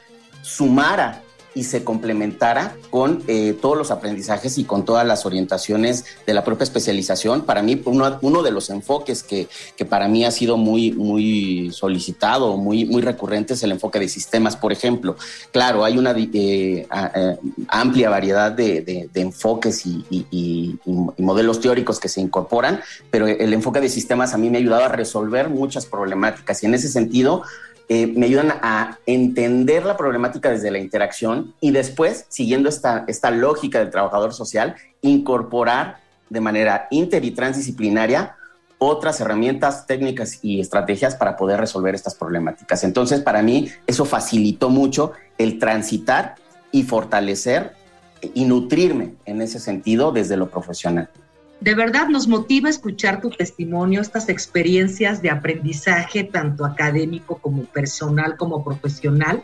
sumara 0.42 1.23
y 1.54 1.64
se 1.64 1.85
complementara 1.85 2.76
con 2.90 3.23
eh, 3.26 3.57
todos 3.61 3.76
los 3.76 3.90
aprendizajes 3.90 4.59
y 4.59 4.64
con 4.64 4.85
todas 4.85 5.07
las 5.07 5.26
orientaciones 5.26 6.04
de 6.26 6.35
la 6.35 6.45
propia 6.45 6.64
especialización. 6.64 7.42
Para 7.42 7.62
mí, 7.62 7.80
uno, 7.85 8.42
de 8.42 8.50
los 8.50 8.71
enfoques 8.71 9.23
que, 9.23 9.49
que, 9.76 9.85
para 9.85 10.09
mí 10.09 10.25
ha 10.25 10.30
sido 10.30 10.57
muy, 10.57 10.92
muy 10.92 11.71
solicitado, 11.73 12.57
muy, 12.57 12.85
muy 12.85 13.02
recurrente, 13.02 13.54
es 13.54 13.62
el 13.62 13.73
enfoque 13.73 13.99
de 13.99 14.09
sistemas, 14.09 14.57
por 14.57 14.73
ejemplo. 14.73 15.16
Claro, 15.52 15.85
hay 15.85 15.99
una 15.99 16.12
eh, 16.12 16.87
eh, 17.14 17.37
amplia 17.69 18.11
variedad 18.11 18.52
de, 18.52 18.83
de, 18.83 19.21
enfoques 19.21 19.85
y, 19.87 20.78
modelos 21.19 21.61
teóricos 21.61 22.00
que 22.00 22.09
se 22.09 22.21
incorporan, 22.21 22.80
pero 23.11 23.26
el 23.26 23.52
enfoque 23.52 23.80
de 23.80 23.88
sistemas 23.88 24.35
a 24.35 24.38
mí 24.38 24.50
me 24.50 24.59
ha 24.59 24.61
ayudado 24.61 24.85
a 24.85 24.88
resolver 24.88 25.49
muchas 25.49 25.87
problemáticas 25.87 26.62
y 26.62 26.66
en 26.66 26.75
ese 26.75 26.88
sentido, 26.88 27.42
eh, 27.92 28.06
me 28.06 28.26
ayudan 28.26 28.52
a 28.62 28.99
entender 29.04 29.85
la 29.85 29.97
problemática 29.97 30.49
desde 30.49 30.70
la 30.70 30.78
interacción 30.78 31.54
y 31.61 31.73
después, 31.73 32.25
siguiendo 32.28 32.68
esta, 32.68 33.04
esta 33.09 33.32
lógica 33.32 33.80
del 33.80 33.90
trabajador 33.90 34.32
social, 34.32 34.76
incorporar 35.02 35.97
de 36.28 36.40
manera 36.40 36.87
inter 36.92 37.25
y 37.25 37.32
transdisciplinaria 37.32 38.37
otras 38.78 39.20
herramientas, 39.20 39.88
técnicas 39.88 40.38
y 40.41 40.60
estrategias 40.60 41.17
para 41.17 41.36
poder 41.36 41.58
resolver 41.58 41.97
estas 41.97 42.14
problemáticas. 42.14 42.84
Entonces, 42.84 43.23
para 43.23 43.43
mí, 43.43 43.69
eso 43.88 44.04
facilitó 44.04 44.69
mucho 44.69 45.10
el 45.36 45.58
transitar 45.58 46.36
y 46.71 46.84
fortalecer 46.84 47.73
y 48.23 48.45
nutrirme 48.45 49.14
en 49.25 49.43
ese 49.43 49.58
sentido 49.58 50.12
desde 50.12 50.36
lo 50.36 50.49
profesional. 50.49 51.10
De 51.60 51.75
verdad 51.75 52.08
nos 52.08 52.26
motiva 52.26 52.70
escuchar 52.70 53.20
tu 53.20 53.28
testimonio, 53.28 54.00
estas 54.00 54.30
experiencias 54.30 55.20
de 55.20 55.28
aprendizaje, 55.28 56.25
tanto 56.25 56.64
académico 56.64 57.36
como 57.36 57.64
personal, 57.64 58.38
como 58.38 58.64
profesional. 58.64 59.42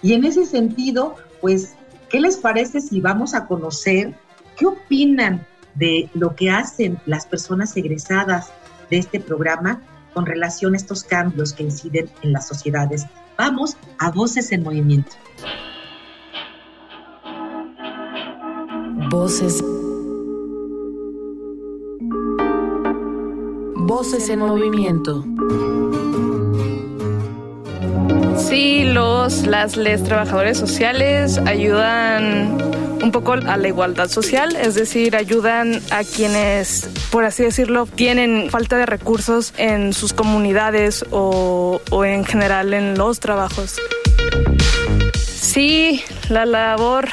Y 0.00 0.12
en 0.12 0.24
ese 0.24 0.46
sentido, 0.46 1.16
pues, 1.40 1.74
¿qué 2.08 2.20
les 2.20 2.36
parece 2.36 2.80
si 2.80 3.00
vamos 3.00 3.34
a 3.34 3.46
conocer 3.46 4.14
qué 4.56 4.66
opinan 4.66 5.44
de 5.74 6.08
lo 6.14 6.36
que 6.36 6.50
hacen 6.50 7.00
las 7.04 7.26
personas 7.26 7.76
egresadas 7.76 8.52
de 8.88 8.98
este 8.98 9.18
programa 9.18 9.82
con 10.14 10.26
relación 10.26 10.74
a 10.74 10.76
estos 10.76 11.02
cambios 11.02 11.52
que 11.52 11.64
inciden 11.64 12.08
en 12.22 12.32
las 12.32 12.46
sociedades? 12.46 13.06
Vamos 13.36 13.76
a 13.98 14.12
Voces 14.12 14.52
en 14.52 14.62
Movimiento. 14.62 15.16
Voces 19.10 19.60
Voces 23.90 24.28
en 24.28 24.38
movimiento. 24.38 25.24
Sí, 28.38 28.84
los, 28.84 29.48
las, 29.48 29.76
les 29.76 30.04
trabajadores 30.04 30.58
sociales 30.58 31.38
ayudan 31.38 32.56
un 33.02 33.10
poco 33.10 33.32
a 33.32 33.56
la 33.56 33.66
igualdad 33.66 34.06
social, 34.06 34.54
es 34.54 34.76
decir, 34.76 35.16
ayudan 35.16 35.82
a 35.90 36.04
quienes, 36.04 36.88
por 37.10 37.24
así 37.24 37.42
decirlo, 37.42 37.86
tienen 37.86 38.48
falta 38.48 38.76
de 38.76 38.86
recursos 38.86 39.52
en 39.56 39.92
sus 39.92 40.12
comunidades 40.12 41.04
o, 41.10 41.80
o 41.90 42.04
en 42.04 42.24
general 42.24 42.72
en 42.74 42.96
los 42.96 43.18
trabajos. 43.18 43.74
Sí, 45.24 46.00
la 46.28 46.46
labor 46.46 47.08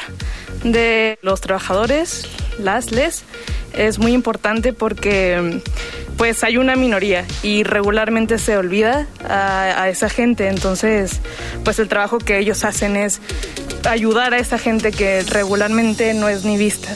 de 0.62 1.18
los 1.22 1.40
trabajadores, 1.40 2.28
las 2.60 2.92
les, 2.92 3.24
es 3.72 3.98
muy 3.98 4.12
importante 4.12 4.72
porque 4.72 5.60
pues 6.18 6.42
hay 6.42 6.58
una 6.58 6.74
minoría 6.74 7.24
y 7.44 7.62
regularmente 7.62 8.38
se 8.38 8.56
olvida 8.56 9.06
a, 9.24 9.88
esa 9.88 10.10
gente. 10.10 10.48
Entonces, 10.48 11.20
pues 11.64 11.78
el 11.78 11.88
trabajo 11.88 12.18
que 12.18 12.38
ellos 12.38 12.64
hacen 12.64 12.96
es 12.96 13.20
ayudar 13.88 14.34
a 14.34 14.38
esa 14.38 14.58
gente 14.58 14.90
que 14.90 15.22
regularmente 15.22 16.12
no 16.14 16.28
es 16.28 16.44
ni 16.44 16.58
vista. 16.58 16.94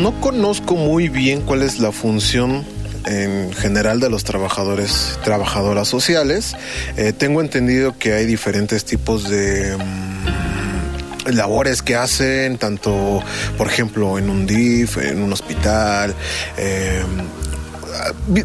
No 0.00 0.18
conozco 0.20 0.74
muy 0.74 1.10
bien 1.10 1.42
cuál 1.42 1.62
es 1.62 1.78
la 1.78 1.92
función 1.92 2.64
en 3.04 3.52
general 3.52 4.00
de 4.00 4.08
los 4.08 4.24
trabajadores, 4.24 5.18
trabajadoras 5.22 5.86
sociales. 5.86 6.54
Eh, 6.96 7.12
tengo 7.12 7.42
entendido 7.42 7.98
que 7.98 8.14
hay 8.14 8.24
diferentes 8.24 8.86
tipos 8.86 9.28
de 9.28 9.76
mm, 9.76 11.30
labores 11.34 11.82
que 11.82 11.96
hacen, 11.96 12.56
tanto, 12.56 13.22
por 13.58 13.66
ejemplo, 13.66 14.18
en 14.18 14.30
un 14.30 14.46
DIF, 14.46 14.96
en 14.98 15.22
un 15.22 15.32
hospital, 15.32 16.14
eh, 16.56 17.02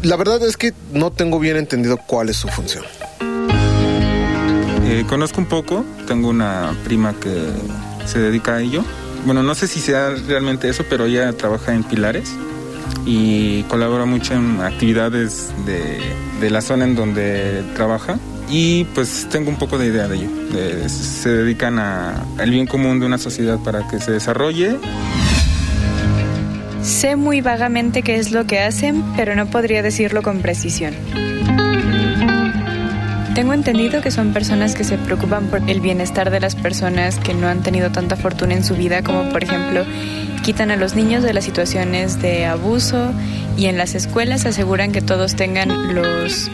la 0.02 0.16
verdad 0.16 0.42
es 0.42 0.56
que 0.56 0.72
no 0.92 1.10
tengo 1.10 1.38
bien 1.38 1.56
entendido 1.56 1.96
cuál 1.96 2.28
es 2.28 2.36
su 2.36 2.48
función. 2.48 2.84
Eh, 4.84 5.04
conozco 5.08 5.40
un 5.40 5.46
poco, 5.46 5.84
tengo 6.06 6.28
una 6.28 6.74
prima 6.84 7.14
que 7.20 7.48
se 8.06 8.18
dedica 8.18 8.56
a 8.56 8.62
ello. 8.62 8.84
Bueno, 9.26 9.42
no 9.42 9.54
sé 9.54 9.66
si 9.66 9.80
sea 9.80 10.10
realmente 10.26 10.68
eso, 10.68 10.84
pero 10.88 11.06
ella 11.06 11.32
trabaja 11.32 11.74
en 11.74 11.84
pilares 11.84 12.30
y 13.04 13.64
colabora 13.64 14.06
mucho 14.06 14.34
en 14.34 14.60
actividades 14.60 15.50
de, 15.66 16.00
de 16.40 16.50
la 16.50 16.62
zona 16.62 16.84
en 16.84 16.94
donde 16.94 17.62
trabaja 17.74 18.18
y 18.50 18.84
pues 18.84 19.26
tengo 19.30 19.50
un 19.50 19.56
poco 19.56 19.78
de 19.78 19.86
idea 19.86 20.08
de 20.08 20.16
ello. 20.16 20.88
se 20.88 21.28
dedican 21.28 21.78
al 21.78 22.50
bien 22.50 22.66
común 22.66 22.98
de 23.00 23.06
una 23.06 23.18
sociedad 23.18 23.58
para 23.58 23.86
que 23.88 24.00
se 24.00 24.12
desarrolle. 24.12 24.78
Sé 26.88 27.16
muy 27.16 27.42
vagamente 27.42 28.00
qué 28.00 28.16
es 28.16 28.32
lo 28.32 28.46
que 28.46 28.60
hacen, 28.60 29.04
pero 29.14 29.36
no 29.36 29.44
podría 29.46 29.82
decirlo 29.82 30.22
con 30.22 30.40
precisión. 30.40 30.94
Tengo 33.34 33.52
entendido 33.52 34.00
que 34.00 34.10
son 34.10 34.32
personas 34.32 34.74
que 34.74 34.84
se 34.84 34.96
preocupan 34.96 35.48
por 35.48 35.68
el 35.68 35.82
bienestar 35.82 36.30
de 36.30 36.40
las 36.40 36.56
personas 36.56 37.18
que 37.18 37.34
no 37.34 37.46
han 37.46 37.62
tenido 37.62 37.92
tanta 37.92 38.16
fortuna 38.16 38.54
en 38.54 38.64
su 38.64 38.74
vida, 38.74 39.02
como 39.02 39.28
por 39.28 39.44
ejemplo 39.44 39.84
quitan 40.42 40.70
a 40.70 40.76
los 40.76 40.96
niños 40.96 41.22
de 41.22 41.34
las 41.34 41.44
situaciones 41.44 42.22
de 42.22 42.46
abuso 42.46 43.12
y 43.58 43.66
en 43.66 43.76
las 43.76 43.94
escuelas 43.94 44.46
aseguran 44.46 44.90
que 44.90 45.02
todos 45.02 45.36
tengan 45.36 45.94
los 45.94 46.50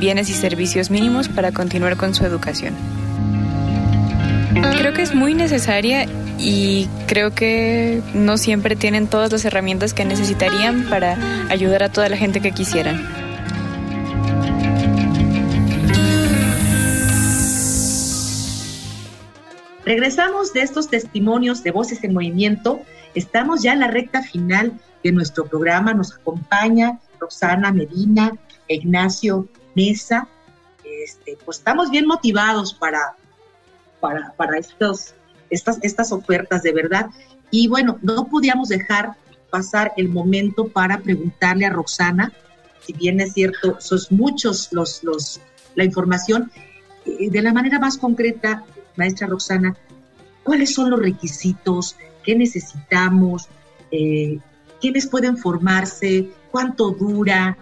bienes 0.00 0.30
y 0.30 0.32
servicios 0.32 0.90
mínimos 0.90 1.28
para 1.28 1.52
continuar 1.52 1.98
con 1.98 2.14
su 2.14 2.24
educación. 2.24 2.74
Creo 4.78 4.94
que 4.94 5.02
es 5.02 5.14
muy 5.14 5.34
necesaria 5.34 6.06
y 6.38 6.88
creo 7.06 7.34
que 7.34 8.02
no 8.14 8.38
siempre 8.38 8.76
tienen 8.76 9.08
todas 9.08 9.32
las 9.32 9.44
herramientas 9.44 9.92
que 9.92 10.04
necesitarían 10.04 10.88
para 10.88 11.16
ayudar 11.50 11.82
a 11.82 11.90
toda 11.90 12.08
la 12.08 12.16
gente 12.16 12.40
que 12.40 12.52
quisieran. 12.52 13.28
Regresamos 19.84 20.52
de 20.52 20.60
estos 20.60 20.88
testimonios 20.88 21.62
de 21.62 21.70
Voces 21.70 22.04
en 22.04 22.12
Movimiento. 22.12 22.82
Estamos 23.14 23.62
ya 23.62 23.72
en 23.72 23.80
la 23.80 23.88
recta 23.88 24.22
final 24.22 24.78
de 25.02 25.12
nuestro 25.12 25.46
programa. 25.46 25.94
Nos 25.94 26.14
acompaña 26.14 26.98
Roxana 27.18 27.72
Medina, 27.72 28.32
Ignacio 28.68 29.48
Mesa. 29.74 30.28
Este, 30.84 31.38
pues 31.42 31.56
estamos 31.56 31.90
bien 31.90 32.06
motivados 32.06 32.74
para, 32.74 33.16
para, 33.98 34.34
para 34.36 34.58
estos, 34.58 35.14
estas, 35.50 35.78
estas 35.82 36.12
ofertas 36.12 36.62
de 36.62 36.72
verdad. 36.72 37.06
Y 37.50 37.68
bueno, 37.68 37.98
no 38.02 38.26
podíamos 38.26 38.68
dejar 38.68 39.14
pasar 39.50 39.92
el 39.96 40.08
momento 40.08 40.68
para 40.68 40.98
preguntarle 40.98 41.66
a 41.66 41.70
Roxana, 41.70 42.32
si 42.84 42.92
bien 42.92 43.20
es 43.20 43.32
cierto, 43.32 43.76
son 43.80 44.00
muchos 44.10 44.68
los, 44.72 45.02
los, 45.04 45.40
la 45.74 45.84
información, 45.84 46.50
eh, 47.04 47.30
de 47.30 47.42
la 47.42 47.52
manera 47.52 47.78
más 47.78 47.98
concreta, 47.98 48.64
maestra 48.96 49.26
Roxana, 49.26 49.76
¿cuáles 50.42 50.74
son 50.74 50.90
los 50.90 51.00
requisitos? 51.00 51.96
¿Qué 52.24 52.34
necesitamos? 52.34 53.48
Eh, 53.90 54.38
¿Quiénes 54.80 55.06
pueden 55.06 55.36
formarse? 55.36 56.30
¿Cuánto 56.50 56.90
dura? 56.90 57.58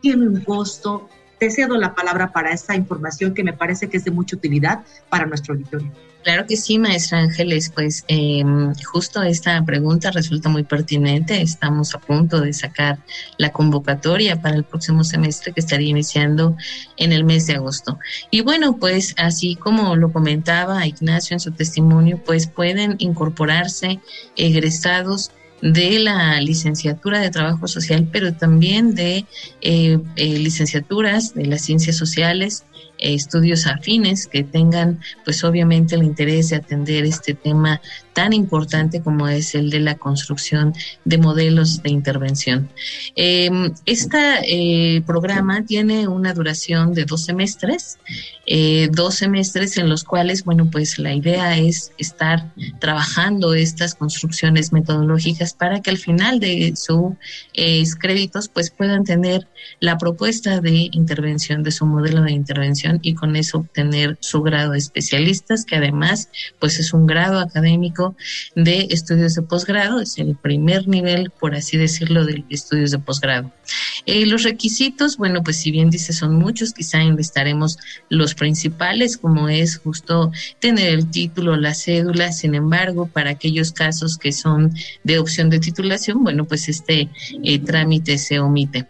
¿Tiene 0.00 0.28
un 0.28 0.40
costo? 0.40 1.08
Te 1.38 1.50
cedo 1.50 1.76
la 1.76 1.94
palabra 1.94 2.32
para 2.32 2.50
esta 2.50 2.74
información 2.74 3.34
que 3.34 3.44
me 3.44 3.52
parece 3.52 3.88
que 3.88 3.98
es 3.98 4.04
de 4.04 4.10
mucha 4.10 4.36
utilidad 4.36 4.84
para 5.08 5.26
nuestro 5.26 5.54
auditorio. 5.54 5.92
Claro 6.26 6.44
que 6.44 6.56
sí, 6.56 6.76
maestra 6.76 7.20
Ángeles, 7.20 7.70
pues 7.72 8.04
em, 8.08 8.74
justo 8.82 9.22
esta 9.22 9.64
pregunta 9.64 10.10
resulta 10.10 10.48
muy 10.48 10.64
pertinente. 10.64 11.40
Estamos 11.40 11.94
a 11.94 12.00
punto 12.00 12.40
de 12.40 12.52
sacar 12.52 12.98
la 13.38 13.52
convocatoria 13.52 14.42
para 14.42 14.56
el 14.56 14.64
próximo 14.64 15.04
semestre 15.04 15.52
que 15.52 15.60
estaría 15.60 15.88
iniciando 15.88 16.56
en 16.96 17.12
el 17.12 17.22
mes 17.22 17.46
de 17.46 17.54
agosto. 17.54 18.00
Y 18.32 18.40
bueno, 18.40 18.76
pues 18.76 19.14
así 19.18 19.54
como 19.54 19.94
lo 19.94 20.12
comentaba 20.12 20.84
Ignacio 20.84 21.34
en 21.34 21.38
su 21.38 21.52
testimonio, 21.52 22.20
pues 22.26 22.48
pueden 22.48 22.96
incorporarse 22.98 24.00
egresados 24.34 25.30
de 25.62 26.00
la 26.00 26.40
licenciatura 26.40 27.20
de 27.20 27.30
Trabajo 27.30 27.68
Social, 27.68 28.08
pero 28.10 28.34
también 28.34 28.96
de 28.96 29.26
eh, 29.60 29.98
eh, 30.16 30.38
licenciaturas 30.38 31.34
de 31.34 31.46
las 31.46 31.62
ciencias 31.62 31.96
sociales, 31.96 32.64
eh, 32.74 32.75
estudios 32.98 33.66
afines 33.66 34.26
que 34.26 34.42
tengan, 34.42 35.00
pues 35.24 35.44
obviamente 35.44 35.94
el 35.94 36.02
interés 36.02 36.50
de 36.50 36.56
atender 36.56 37.04
este 37.04 37.34
tema 37.34 37.80
tan 38.14 38.32
importante 38.32 39.02
como 39.02 39.28
es 39.28 39.54
el 39.54 39.68
de 39.68 39.80
la 39.80 39.96
construcción 39.96 40.72
de 41.04 41.18
modelos 41.18 41.82
de 41.82 41.90
intervención. 41.90 42.70
este 43.14 45.02
programa 45.06 45.64
tiene 45.66 46.08
una 46.08 46.32
duración 46.32 46.94
de 46.94 47.04
dos 47.04 47.24
semestres, 47.24 47.98
dos 48.92 49.16
semestres 49.16 49.76
en 49.76 49.90
los 49.90 50.02
cuales, 50.02 50.44
bueno, 50.44 50.70
pues 50.70 50.98
la 50.98 51.12
idea 51.12 51.58
es 51.58 51.92
estar 51.98 52.52
trabajando 52.80 53.52
estas 53.54 53.94
construcciones 53.94 54.72
metodológicas 54.72 55.52
para 55.52 55.80
que 55.80 55.90
al 55.90 55.98
final 55.98 56.40
de 56.40 56.72
sus 56.74 57.14
eh, 57.52 57.84
créditos 57.98 58.48
pues 58.48 58.70
puedan 58.70 59.04
tener 59.04 59.46
la 59.80 59.98
propuesta 59.98 60.60
de 60.60 60.88
intervención 60.92 61.62
de 61.62 61.70
su 61.70 61.84
modelo 61.84 62.22
de 62.22 62.32
intervención 62.32 62.65
y 63.02 63.14
con 63.14 63.36
eso 63.36 63.58
obtener 63.58 64.16
su 64.20 64.42
grado 64.42 64.72
de 64.72 64.78
especialistas 64.78 65.64
que 65.64 65.76
además 65.76 66.28
pues 66.58 66.78
es 66.78 66.92
un 66.92 67.06
grado 67.06 67.38
académico 67.38 68.16
de 68.54 68.88
estudios 68.90 69.34
de 69.34 69.42
posgrado, 69.42 70.00
es 70.00 70.18
el 70.18 70.36
primer 70.36 70.88
nivel 70.88 71.30
por 71.30 71.54
así 71.54 71.76
decirlo 71.76 72.24
de 72.24 72.44
estudios 72.50 72.90
de 72.90 72.98
posgrado. 72.98 73.52
Eh, 74.04 74.26
los 74.26 74.42
requisitos, 74.42 75.16
bueno 75.16 75.42
pues 75.42 75.56
si 75.58 75.70
bien 75.70 75.90
dice 75.90 76.12
son 76.12 76.34
muchos, 76.34 76.72
quizá 76.72 77.00
enlistaremos 77.00 77.78
los 78.08 78.34
principales 78.34 79.16
como 79.16 79.48
es 79.48 79.78
justo 79.78 80.32
tener 80.60 80.88
el 80.90 81.10
título, 81.10 81.56
la 81.56 81.74
cédula, 81.74 82.32
sin 82.32 82.54
embargo 82.54 83.06
para 83.06 83.30
aquellos 83.30 83.72
casos 83.72 84.18
que 84.18 84.32
son 84.32 84.72
de 85.04 85.18
opción 85.18 85.50
de 85.50 85.60
titulación, 85.60 86.24
bueno, 86.24 86.44
pues 86.44 86.68
este 86.68 87.08
eh, 87.42 87.58
trámite 87.58 88.18
se 88.18 88.38
omite. 88.38 88.86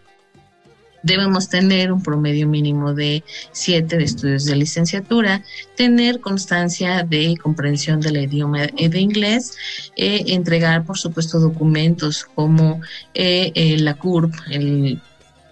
Debemos 1.03 1.49
tener 1.49 1.91
un 1.91 2.01
promedio 2.01 2.47
mínimo 2.47 2.93
de 2.93 3.23
siete 3.51 3.97
de 3.97 4.03
estudios 4.03 4.45
de 4.45 4.55
licenciatura, 4.55 5.43
tener 5.75 6.19
constancia 6.19 7.03
de 7.03 7.35
comprensión 7.41 7.99
del 8.01 8.17
idioma 8.17 8.67
de 8.67 8.99
inglés, 8.99 9.57
eh, 9.95 10.23
entregar, 10.27 10.85
por 10.85 10.97
supuesto, 10.97 11.39
documentos 11.39 12.25
como 12.35 12.81
eh, 13.13 13.77
la 13.79 13.95
CURP, 13.95 14.33
el 14.51 15.01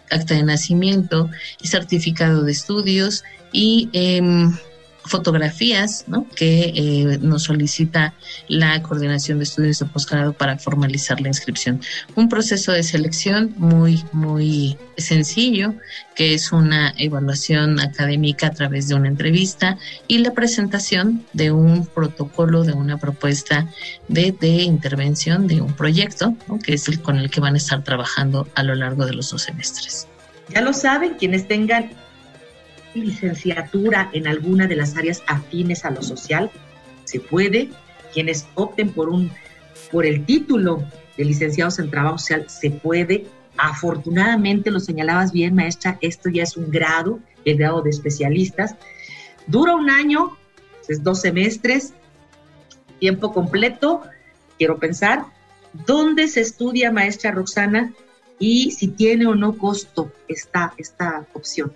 acta 0.09 0.35
de 0.35 0.43
nacimiento, 0.43 1.29
el 1.61 1.67
certificado 1.67 2.43
de 2.43 2.51
estudios 2.51 3.23
y 3.51 3.89
em, 3.93 4.55
fotografías 5.05 6.05
¿no? 6.07 6.27
que 6.35 6.73
eh, 6.75 7.19
nos 7.21 7.43
solicita 7.43 8.13
la 8.47 8.81
coordinación 8.81 9.37
de 9.37 9.43
estudios 9.43 9.79
de 9.79 9.85
posgrado 9.85 10.33
para 10.33 10.57
formalizar 10.57 11.21
la 11.21 11.27
inscripción. 11.27 11.81
Un 12.15 12.29
proceso 12.29 12.71
de 12.71 12.83
selección 12.83 13.53
muy, 13.57 14.03
muy 14.11 14.77
sencillo, 14.97 15.73
que 16.15 16.33
es 16.33 16.51
una 16.51 16.93
evaluación 16.97 17.79
académica 17.79 18.47
a 18.47 18.51
través 18.51 18.87
de 18.87 18.95
una 18.95 19.07
entrevista 19.07 19.77
y 20.07 20.19
la 20.19 20.31
presentación 20.31 21.25
de 21.33 21.51
un 21.51 21.85
protocolo, 21.85 22.63
de 22.63 22.73
una 22.73 22.97
propuesta 22.97 23.67
de, 24.07 24.31
de 24.31 24.63
intervención 24.63 25.47
de 25.47 25.61
un 25.61 25.73
proyecto, 25.73 26.35
que 26.63 26.73
es 26.73 26.87
el 26.87 27.01
con 27.01 27.17
el 27.17 27.29
que 27.29 27.41
van 27.41 27.55
a 27.55 27.57
estar 27.57 27.83
trabajando 27.83 28.47
a 28.55 28.63
lo 28.63 28.75
largo 28.75 29.05
de 29.05 29.13
los 29.13 29.29
dos 29.29 29.43
semestres. 29.43 30.07
Ya 30.49 30.61
lo 30.61 30.73
saben, 30.73 31.15
quienes 31.15 31.47
tengan 31.47 31.91
licenciatura 32.99 34.09
en 34.13 34.27
alguna 34.27 34.67
de 34.67 34.75
las 34.75 34.95
áreas 34.95 35.23
afines 35.27 35.85
a 35.85 35.91
lo 35.91 36.01
social, 36.01 36.51
se 37.03 37.19
puede. 37.19 37.69
Quienes 38.13 38.47
opten 38.55 38.91
por 38.91 39.09
un 39.09 39.31
por 39.91 40.05
el 40.05 40.25
título 40.25 40.83
de 41.17 41.25
licenciados 41.25 41.79
en 41.79 41.89
trabajo 41.89 42.17
social, 42.17 42.45
se 42.49 42.71
puede. 42.71 43.25
Afortunadamente, 43.57 44.71
lo 44.71 44.79
señalabas 44.79 45.31
bien, 45.31 45.55
maestra, 45.55 45.97
esto 46.01 46.29
ya 46.29 46.43
es 46.43 46.57
un 46.57 46.69
grado, 46.69 47.19
el 47.45 47.57
grado 47.57 47.81
de 47.81 47.91
especialistas. 47.91 48.75
Dura 49.47 49.75
un 49.75 49.89
año, 49.89 50.37
es 50.87 51.03
dos 51.03 51.21
semestres, 51.21 51.93
tiempo 52.99 53.33
completo, 53.33 54.01
quiero 54.57 54.77
pensar. 54.77 55.25
¿Dónde 55.85 56.27
se 56.27 56.41
estudia, 56.41 56.91
maestra 56.91 57.31
Roxana? 57.31 57.93
Y 58.39 58.71
si 58.71 58.89
tiene 58.89 59.27
o 59.27 59.35
no 59.35 59.57
costo 59.57 60.11
esta, 60.27 60.73
esta 60.77 61.25
opción. 61.33 61.73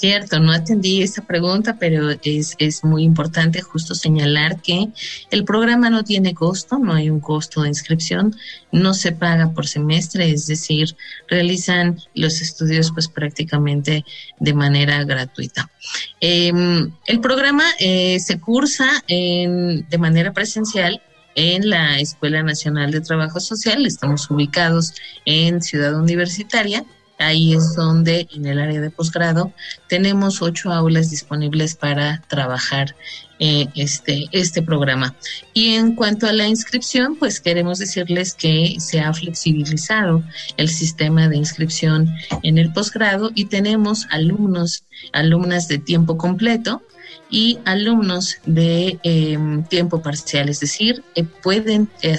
Cierto, 0.00 0.40
no 0.40 0.52
atendí 0.52 1.02
esa 1.02 1.26
pregunta, 1.26 1.76
pero 1.78 2.08
es, 2.22 2.54
es 2.56 2.84
muy 2.84 3.02
importante 3.04 3.60
justo 3.60 3.94
señalar 3.94 4.62
que 4.62 4.88
el 5.30 5.44
programa 5.44 5.90
no 5.90 6.04
tiene 6.04 6.32
costo, 6.32 6.78
no 6.78 6.94
hay 6.94 7.10
un 7.10 7.20
costo 7.20 7.60
de 7.60 7.68
inscripción, 7.68 8.34
no 8.72 8.94
se 8.94 9.12
paga 9.12 9.50
por 9.50 9.66
semestre, 9.66 10.30
es 10.30 10.46
decir, 10.46 10.96
realizan 11.28 11.98
los 12.14 12.40
estudios 12.40 12.92
pues 12.92 13.08
prácticamente 13.08 14.06
de 14.38 14.54
manera 14.54 15.04
gratuita. 15.04 15.70
Em, 16.18 16.90
el 17.06 17.20
programa 17.20 17.64
eh, 17.78 18.20
se 18.20 18.40
cursa 18.40 19.04
en, 19.06 19.86
de 19.86 19.98
manera 19.98 20.32
presencial 20.32 21.02
en 21.34 21.68
la 21.68 22.00
Escuela 22.00 22.42
Nacional 22.42 22.90
de 22.90 23.02
Trabajo 23.02 23.38
Social. 23.38 23.84
Estamos 23.84 24.30
ubicados 24.30 24.94
en 25.26 25.60
Ciudad 25.60 25.94
Universitaria 25.94 26.86
Ahí 27.20 27.52
es 27.52 27.74
donde 27.74 28.26
en 28.34 28.46
el 28.46 28.58
área 28.58 28.80
de 28.80 28.90
posgrado 28.90 29.52
tenemos 29.88 30.40
ocho 30.40 30.72
aulas 30.72 31.10
disponibles 31.10 31.74
para 31.74 32.22
trabajar 32.28 32.96
eh, 33.38 33.66
este, 33.74 34.26
este 34.32 34.62
programa. 34.62 35.14
Y 35.52 35.74
en 35.74 35.94
cuanto 35.94 36.26
a 36.26 36.32
la 36.32 36.48
inscripción, 36.48 37.16
pues 37.16 37.38
queremos 37.40 37.78
decirles 37.78 38.32
que 38.32 38.76
se 38.78 39.00
ha 39.00 39.12
flexibilizado 39.12 40.22
el 40.56 40.70
sistema 40.70 41.28
de 41.28 41.36
inscripción 41.36 42.08
en 42.42 42.56
el 42.56 42.72
posgrado 42.72 43.30
y 43.34 43.44
tenemos 43.44 44.06
alumnos, 44.10 44.84
alumnas 45.12 45.68
de 45.68 45.76
tiempo 45.76 46.16
completo 46.16 46.82
y 47.30 47.58
alumnos 47.64 48.38
de 48.44 48.98
em, 49.04 49.62
tiempo 49.64 50.02
parcial, 50.02 50.48
es 50.48 50.60
decir, 50.60 51.04
eh, 51.14 51.24
pueden 51.24 51.88
eh, 52.02 52.18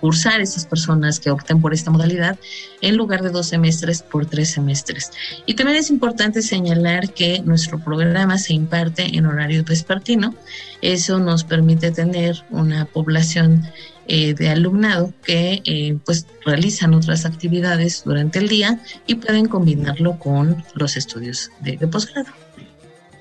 cursar 0.00 0.40
esas 0.40 0.66
personas 0.66 1.18
que 1.18 1.30
opten 1.30 1.60
por 1.62 1.72
esta 1.72 1.90
modalidad 1.90 2.38
en 2.82 2.96
lugar 2.96 3.22
de 3.22 3.30
dos 3.30 3.48
semestres 3.48 4.02
por 4.02 4.26
tres 4.26 4.50
semestres. 4.50 5.12
Y 5.46 5.54
también 5.54 5.78
es 5.78 5.90
importante 5.90 6.42
señalar 6.42 7.12
que 7.14 7.40
nuestro 7.40 7.82
programa 7.82 8.36
se 8.38 8.52
imparte 8.52 9.16
en 9.16 9.26
horario 9.26 9.64
vespertino. 9.64 10.34
Eso 10.82 11.18
nos 11.18 11.44
permite 11.44 11.90
tener 11.90 12.44
una 12.50 12.84
población 12.84 13.66
eh, 14.08 14.34
de 14.34 14.48
alumnado 14.48 15.12
que 15.24 15.98
pues 16.04 16.26
realizan 16.44 16.94
otras 16.94 17.24
actividades 17.24 18.02
durante 18.04 18.40
el 18.40 18.48
día 18.48 18.80
y 19.06 19.14
pueden 19.14 19.46
combinarlo 19.46 20.18
con 20.18 20.64
los 20.74 20.96
estudios 20.96 21.50
de, 21.60 21.76
de 21.76 21.86
posgrado. 21.86 22.30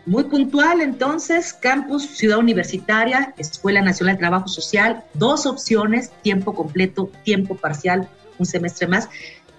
Muy 0.09 0.23
puntual, 0.23 0.81
entonces, 0.81 1.53
campus, 1.53 2.03
ciudad 2.03 2.39
universitaria, 2.39 3.35
Escuela 3.37 3.79
Nacional 3.79 4.15
de 4.15 4.21
Trabajo 4.21 4.47
Social, 4.47 5.03
dos 5.13 5.45
opciones, 5.45 6.09
tiempo 6.23 6.55
completo, 6.55 7.11
tiempo 7.23 7.53
parcial, 7.55 8.09
un 8.39 8.47
semestre 8.47 8.87
más. 8.87 9.07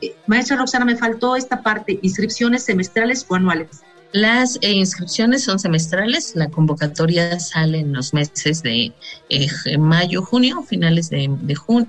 Eh, 0.01 0.13
maestra 0.27 0.57
Roxana, 0.57 0.85
me 0.85 0.97
faltó 0.97 1.37
esta 1.37 1.63
parte, 1.63 2.01
inscripciones 2.03 2.65
semestrales 2.65 3.25
o 3.29 3.37
anuales. 3.37 3.83
Las 4.11 4.59
eh, 4.61 4.73
inscripciones 4.73 5.45
son 5.45 5.61
semestrales, 5.61 6.35
la 6.35 6.51
convocatoria 6.51 7.39
sale 7.39 7.79
en 7.79 7.93
los 7.93 8.13
meses 8.13 8.61
de 8.65 8.93
eh, 9.29 9.79
mayo, 9.79 10.21
junio, 10.21 10.65
finales 10.65 11.11
de, 11.11 11.31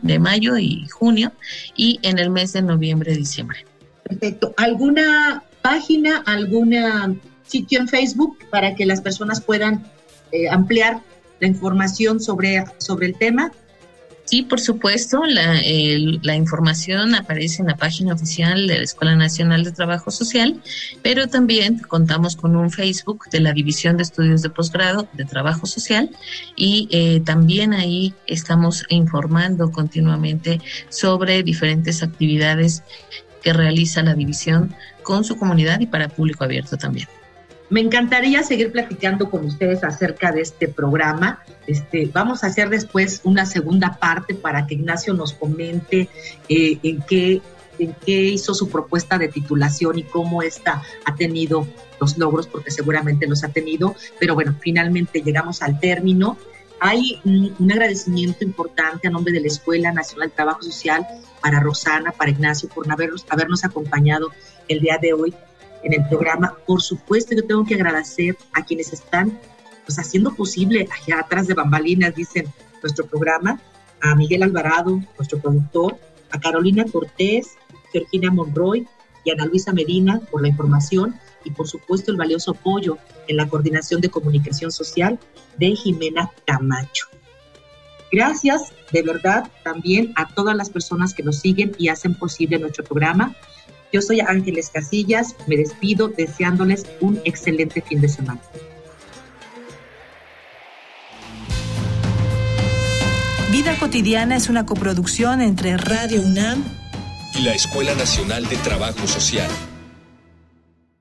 de, 0.03 0.19
mayo 0.19 0.59
y 0.59 0.87
junio, 0.87 1.31
y 1.75 1.99
en 2.03 2.19
el 2.19 2.29
mes 2.29 2.53
de 2.53 2.61
noviembre, 2.61 3.15
diciembre. 3.15 3.65
Perfecto. 4.03 4.53
¿Alguna 4.57 5.41
página, 5.63 6.21
algún 6.27 6.75
sitio 7.51 7.79
en 7.79 7.87
Facebook 7.87 8.37
para 8.49 8.75
que 8.75 8.85
las 8.85 9.01
personas 9.01 9.41
puedan 9.41 9.83
eh, 10.31 10.49
ampliar 10.49 11.01
la 11.39 11.47
información 11.47 12.19
sobre, 12.19 12.63
sobre 12.77 13.07
el 13.07 13.15
tema? 13.15 13.51
Sí, 14.31 14.43
por 14.43 14.61
supuesto, 14.61 15.25
la, 15.25 15.59
la, 16.21 16.35
información 16.35 17.15
aparece 17.15 17.63
en 17.63 17.67
la 17.67 17.75
página 17.75 18.13
oficial 18.13 18.65
de 18.65 18.77
la 18.77 18.83
Escuela 18.83 19.13
Nacional 19.15 19.65
de 19.65 19.73
Trabajo 19.73 20.09
Social, 20.09 20.61
pero 21.01 21.27
también 21.27 21.79
contamos 21.79 22.37
con 22.37 22.55
un 22.55 22.71
Facebook 22.71 23.25
de 23.29 23.41
la 23.41 23.51
División 23.51 23.97
de 23.97 24.03
Estudios 24.03 24.41
de 24.41 24.49
Posgrado 24.49 25.05
de 25.11 25.25
Trabajo 25.25 25.65
Social 25.65 26.11
y 26.55 26.87
eh, 26.91 27.21
también 27.25 27.73
ahí 27.73 28.13
estamos 28.25 28.85
informando 28.87 29.69
continuamente 29.69 30.61
sobre 30.87 31.43
diferentes 31.43 32.01
actividades 32.01 32.83
que 33.43 33.51
realiza 33.51 34.01
la 34.01 34.13
división 34.13 34.73
con 35.03 35.25
su 35.25 35.35
comunidad 35.35 35.81
y 35.81 35.87
para 35.87 36.07
público 36.07 36.45
abierto 36.45 36.77
también. 36.77 37.07
Me 37.71 37.79
encantaría 37.79 38.43
seguir 38.43 38.73
platicando 38.73 39.29
con 39.29 39.45
ustedes 39.45 39.81
acerca 39.85 40.33
de 40.33 40.41
este 40.41 40.67
programa. 40.67 41.41
Este, 41.67 42.05
vamos 42.13 42.43
a 42.43 42.47
hacer 42.47 42.69
después 42.69 43.21
una 43.23 43.45
segunda 43.45 43.97
parte 43.97 44.35
para 44.35 44.67
que 44.67 44.73
Ignacio 44.73 45.13
nos 45.13 45.31
comente 45.31 46.09
eh, 46.49 46.79
en, 46.83 47.01
qué, 47.03 47.41
en 47.79 47.95
qué 48.05 48.23
hizo 48.23 48.53
su 48.53 48.69
propuesta 48.69 49.17
de 49.17 49.29
titulación 49.29 49.97
y 49.99 50.03
cómo 50.03 50.41
esta 50.41 50.83
ha 51.05 51.15
tenido 51.15 51.65
los 52.01 52.17
logros, 52.17 52.45
porque 52.45 52.71
seguramente 52.71 53.25
los 53.25 53.41
ha 53.45 53.53
tenido. 53.53 53.95
Pero 54.19 54.35
bueno, 54.35 54.53
finalmente 54.59 55.21
llegamos 55.21 55.61
al 55.61 55.79
término. 55.79 56.37
Hay 56.81 57.21
un, 57.23 57.71
agradecimiento 57.71 58.43
importante 58.43 59.07
a 59.07 59.11
nombre 59.11 59.31
de 59.31 59.39
la 59.39 59.47
Escuela 59.47 59.93
Nacional 59.93 60.27
de 60.27 60.35
Trabajo 60.35 60.61
Social 60.61 61.07
para 61.41 61.61
Rosana, 61.61 62.11
para 62.11 62.31
Ignacio, 62.31 62.67
por 62.67 62.91
habernos, 62.91 63.25
habernos 63.29 63.63
acompañado 63.63 64.27
el 64.67 64.81
día 64.81 64.97
de 65.01 65.13
hoy 65.13 65.33
en 65.83 65.93
el 65.93 66.07
programa. 66.07 66.55
Por 66.65 66.81
supuesto, 66.81 67.35
yo 67.35 67.45
tengo 67.45 67.65
que 67.65 67.75
agradecer 67.75 68.37
a 68.53 68.63
quienes 68.63 68.93
están 68.93 69.39
pues, 69.85 69.99
haciendo 69.99 70.33
posible 70.33 70.87
allá 70.91 71.19
atrás 71.19 71.47
de 71.47 71.53
bambalinas, 71.53 72.15
dicen 72.15 72.47
nuestro 72.81 73.05
programa, 73.05 73.59
a 74.01 74.15
Miguel 74.15 74.43
Alvarado, 74.43 74.99
nuestro 75.17 75.39
productor, 75.39 75.97
a 76.31 76.39
Carolina 76.39 76.85
Cortés, 76.91 77.57
Georgina 77.91 78.31
Monroy 78.31 78.87
y 79.23 79.31
Ana 79.31 79.45
Luisa 79.45 79.73
Medina 79.73 80.19
por 80.31 80.41
la 80.41 80.47
información 80.47 81.15
y 81.43 81.51
por 81.51 81.67
supuesto 81.67 82.11
el 82.11 82.17
valioso 82.17 82.51
apoyo 82.51 82.97
en 83.27 83.37
la 83.37 83.47
coordinación 83.47 84.01
de 84.01 84.09
comunicación 84.09 84.71
social 84.71 85.19
de 85.57 85.75
Jimena 85.75 86.31
Camacho. 86.45 87.07
Gracias 88.11 88.73
de 88.91 89.03
verdad 89.03 89.49
también 89.63 90.13
a 90.15 90.33
todas 90.33 90.55
las 90.55 90.69
personas 90.69 91.13
que 91.13 91.23
nos 91.23 91.39
siguen 91.39 91.73
y 91.77 91.89
hacen 91.89 92.15
posible 92.15 92.59
nuestro 92.59 92.83
programa. 92.83 93.35
Yo 93.91 94.01
soy 94.01 94.21
Ángeles 94.21 94.69
Casillas, 94.69 95.35
me 95.47 95.57
despido 95.57 96.07
deseándoles 96.07 96.85
un 97.01 97.19
excelente 97.25 97.81
fin 97.81 97.99
de 97.99 98.07
semana. 98.07 98.41
Vida 103.51 103.77
cotidiana 103.77 104.37
es 104.37 104.47
una 104.47 104.65
coproducción 104.65 105.41
entre 105.41 105.75
Radio 105.75 106.21
UNAM 106.21 106.63
y 107.37 107.41
la 107.41 107.53
Escuela 107.53 107.93
Nacional 107.95 108.47
de 108.47 108.55
Trabajo 108.57 109.05
Social. 109.07 109.51